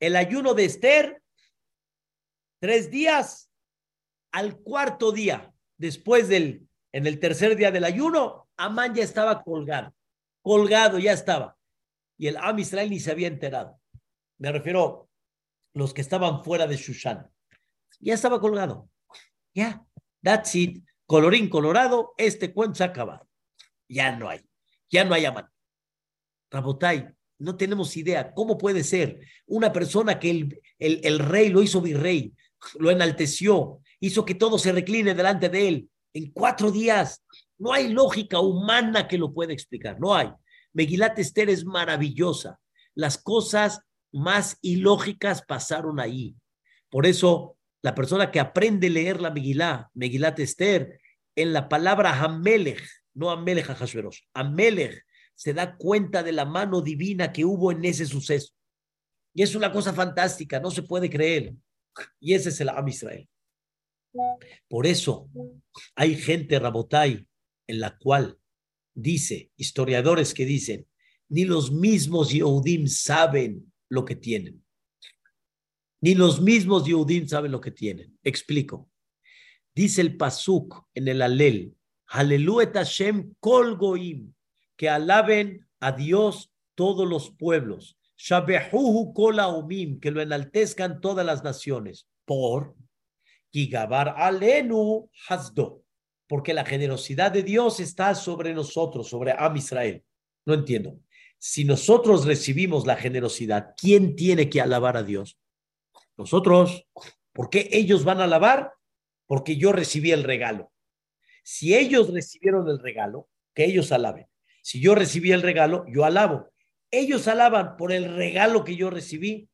[0.00, 1.22] el ayuno de Esther,
[2.60, 3.48] tres días,
[4.32, 9.94] al cuarto día, después del, en el tercer día del ayuno, Amán ya estaba colgado,
[10.42, 11.56] colgado ya estaba.
[12.18, 13.80] Y el Am Israel ni se había enterado.
[14.38, 15.08] Me refiero
[15.74, 17.32] los que estaban fuera de Shushan
[18.02, 18.90] ya estaba colgado.
[19.54, 19.84] Ya,
[20.22, 20.84] that's it.
[21.06, 23.28] Colorín colorado, este cuento se ha acabado.
[23.88, 24.40] Ya no hay,
[24.90, 25.52] ya no hay amante.
[26.50, 27.08] Rabotai,
[27.38, 31.80] no tenemos idea cómo puede ser una persona que el, el, el rey lo hizo
[31.80, 32.34] virrey,
[32.78, 37.24] lo enalteció, hizo que todo se recline delante de él en cuatro días.
[37.56, 40.28] No hay lógica humana que lo pueda explicar, no hay.
[40.72, 42.58] Megilat Esther es maravillosa.
[42.94, 43.80] Las cosas
[44.12, 46.34] más ilógicas pasaron ahí.
[46.90, 51.00] Por eso la persona que aprende a leer la Megilá, Megilat Esther,
[51.36, 52.82] en la palabra Hamelech,
[53.14, 58.04] no Amelech Hashverosh, Amelech, se da cuenta de la mano divina que hubo en ese
[58.06, 58.52] suceso.
[59.32, 61.54] Y es una cosa fantástica, no se puede creer.
[62.18, 63.28] Y ese es el Am Israel.
[64.68, 65.28] Por eso
[65.94, 67.26] hay gente, Rabotai,
[67.66, 68.38] en la cual
[68.94, 70.86] dice, historiadores que dicen,
[71.28, 74.62] ni los mismos Yehudim saben lo que tienen.
[76.00, 78.18] Ni los mismos Yehudim saben lo que tienen.
[78.22, 78.90] Explico.
[79.74, 81.74] Dice el Pasuk en el Alel,
[82.08, 84.34] Aleluya Hashem kol goim,
[84.76, 87.98] que alaben a Dios todos los pueblos.
[88.18, 89.38] Shabehuhu kol
[90.00, 92.06] que lo enaltezcan todas las naciones.
[92.26, 92.76] Por
[93.52, 95.84] Gigabar alenu hasdo,
[96.26, 100.02] porque la generosidad de Dios está sobre nosotros, sobre Am Israel.
[100.46, 100.98] No entiendo.
[101.38, 105.38] Si nosotros recibimos la generosidad, ¿quién tiene que alabar a Dios?
[106.16, 106.86] Nosotros,
[107.32, 108.72] ¿por qué ellos van a alabar?
[109.26, 110.72] Porque yo recibí el regalo.
[111.42, 114.26] Si ellos recibieron el regalo, que ellos alaben.
[114.62, 116.52] Si yo recibí el regalo, yo alabo.
[116.90, 119.48] Ellos alaban por el regalo que yo recibí,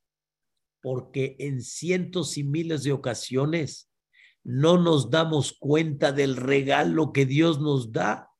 [0.83, 3.88] porque en cientos y miles de ocasiones
[4.51, 8.31] no nos damos cuenta del regalo que Dios nos da.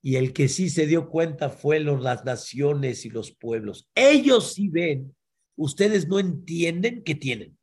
[0.00, 3.90] Y el que sí se dio cuenta fue las naciones y los pueblos.
[3.96, 5.12] Ellos sí ven
[5.56, 7.58] ustedes no entienden que tienen.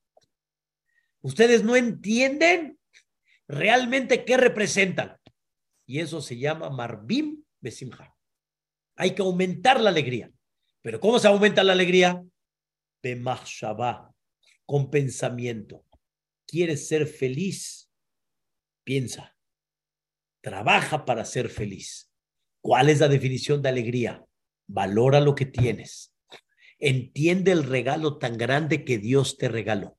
[1.22, 2.78] Ustedes no entienden
[3.48, 5.18] realmente qué representan.
[5.86, 8.14] Y eso se llama Marbim Besimha.
[8.98, 10.30] Hay que aumentar la alegría.
[10.82, 12.22] Pero ¿cómo se aumenta la alegría?
[13.02, 14.14] Bemachshavá,
[14.66, 15.87] con pensamiento.
[16.48, 17.92] ¿Quieres ser feliz?
[18.86, 19.36] Piensa.
[20.42, 22.10] Trabaja para ser feliz.
[22.62, 24.26] ¿Cuál es la definición de alegría?
[24.68, 26.14] Valora lo que tienes.
[26.80, 29.98] Entiende el regalo tan grande que Dios te regaló.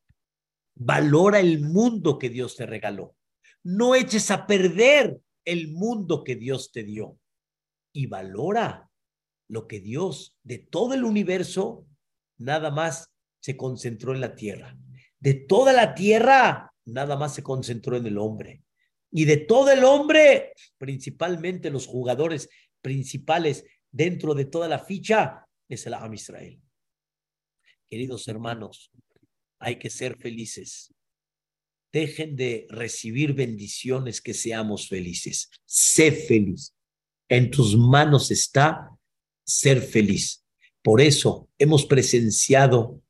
[0.74, 3.14] Valora el mundo que Dios te regaló.
[3.62, 7.18] No eches a perder el mundo que Dios te dio.
[7.92, 8.90] Y valora
[9.48, 11.86] lo que Dios de todo el universo
[12.38, 14.78] nada más se concentró en la tierra.
[15.20, 18.62] De toda la tierra nada más se concentró en el hombre.
[19.10, 22.48] Y de todo el hombre, principalmente los jugadores
[22.80, 26.60] principales dentro de toda la ficha, es el Am Israel.
[27.88, 28.90] Queridos hermanos,
[29.58, 30.92] hay que ser felices.
[31.90, 35.50] Dejen de recibir bendiciones que seamos felices.
[35.64, 36.74] Sé feliz.
[37.28, 38.90] En tus manos está
[39.44, 40.44] ser feliz.
[40.82, 43.02] Por eso hemos presenciado,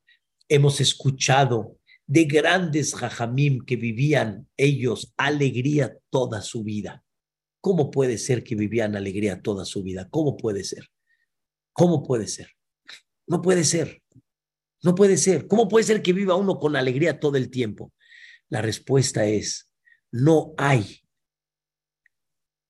[0.48, 1.77] hemos escuchado
[2.08, 7.04] de grandes jajamim que vivían ellos alegría toda su vida.
[7.60, 10.08] ¿Cómo puede ser que vivían alegría toda su vida?
[10.10, 10.88] ¿Cómo puede ser?
[11.74, 12.48] ¿Cómo puede ser?
[13.26, 14.02] No puede ser.
[14.82, 15.46] No puede ser.
[15.46, 17.92] ¿Cómo puede ser que viva uno con alegría todo el tiempo?
[18.48, 19.70] La respuesta es
[20.10, 21.02] no hay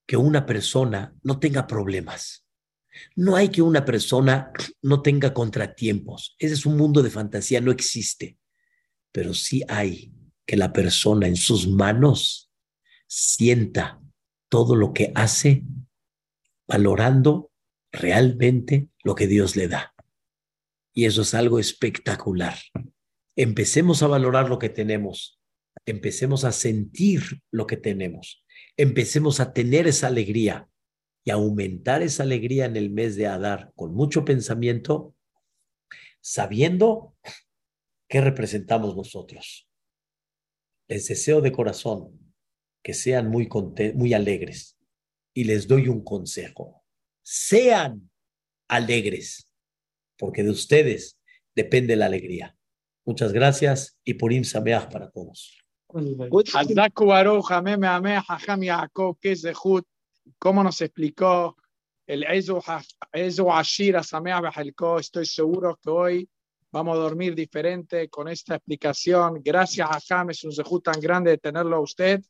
[0.04, 2.44] que una persona no tenga problemas.
[3.14, 4.50] No hay que una persona
[4.82, 6.34] no tenga contratiempos.
[6.40, 8.37] Ese es un mundo de fantasía, no existe.
[9.12, 10.12] Pero sí hay
[10.46, 12.50] que la persona en sus manos
[13.06, 14.00] sienta
[14.48, 15.62] todo lo que hace
[16.66, 17.50] valorando
[17.92, 19.94] realmente lo que Dios le da.
[20.94, 22.56] Y eso es algo espectacular.
[23.36, 25.40] Empecemos a valorar lo que tenemos,
[25.86, 28.44] empecemos a sentir lo que tenemos,
[28.76, 30.68] empecemos a tener esa alegría
[31.24, 35.14] y aumentar esa alegría en el mes de Adar con mucho pensamiento,
[36.20, 37.14] sabiendo
[38.08, 39.68] qué representamos nosotros.
[40.88, 42.18] Les deseo de corazón
[42.82, 43.48] que sean muy,
[43.94, 44.78] muy alegres
[45.34, 46.82] y les doy un consejo.
[47.22, 48.10] Sean
[48.68, 49.52] alegres,
[50.16, 51.18] porque de ustedes
[51.54, 52.56] depende la alegría.
[53.04, 55.58] Muchas gracias y Purim Sameach para todos.
[60.38, 61.56] ¿Cómo nos explicó
[62.06, 62.24] el
[64.98, 66.28] Estoy seguro que hoy
[66.71, 69.41] vamos a dormir diferente con esta explicación.
[69.43, 72.21] Gracias, Hajam, es un zehut tan grande de tenerlo a usted.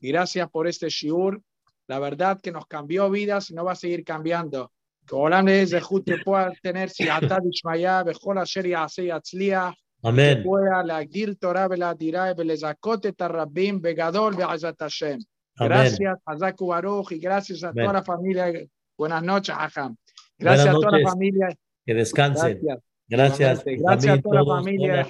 [0.00, 1.40] Y gracias por este shiur.
[1.86, 4.72] La verdad que nos cambió vidas y no va a seguir cambiando.
[5.06, 9.72] Que Olam le zehut que pueda tener si atad ishmaya, bechol asher yaseh yatzliah.
[10.04, 10.38] Amén.
[10.38, 15.16] Que pueda להגדיל תורה ולהדירה ולזכות את הרבים בגדול בעזרת השם.
[15.58, 18.52] Gracias, Hazak Baruch, y gracias a toda la familia.
[18.98, 19.96] Buenas noches, Hajam.
[20.38, 21.48] Gracias a toda la familia.
[21.84, 22.58] Que descansen.
[22.62, 22.84] Gracias.
[23.07, 25.07] Gracias, a toda la familia.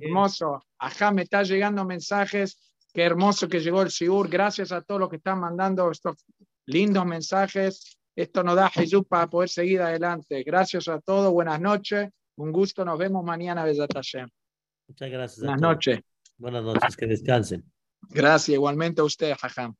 [0.00, 0.62] Hermoso.
[0.78, 2.58] Ajá, me está llegando mensajes.
[2.92, 4.28] Qué hermoso que llegó el Sigur.
[4.28, 6.16] Gracias a todos los que están mandando estos
[6.64, 7.98] lindos mensajes.
[8.16, 10.42] Esto nos da Jesús para poder seguir adelante.
[10.42, 11.30] Gracias a todos.
[11.30, 12.08] Buenas noches.
[12.36, 12.84] Un gusto.
[12.84, 13.94] Nos vemos mañana, Besat
[14.88, 15.40] Muchas gracias.
[15.40, 16.00] Buenas noches.
[16.38, 16.96] Buenas noches.
[16.96, 17.70] Que descansen.
[18.08, 18.54] Gracias.
[18.54, 19.74] Igualmente a usted, Jajam.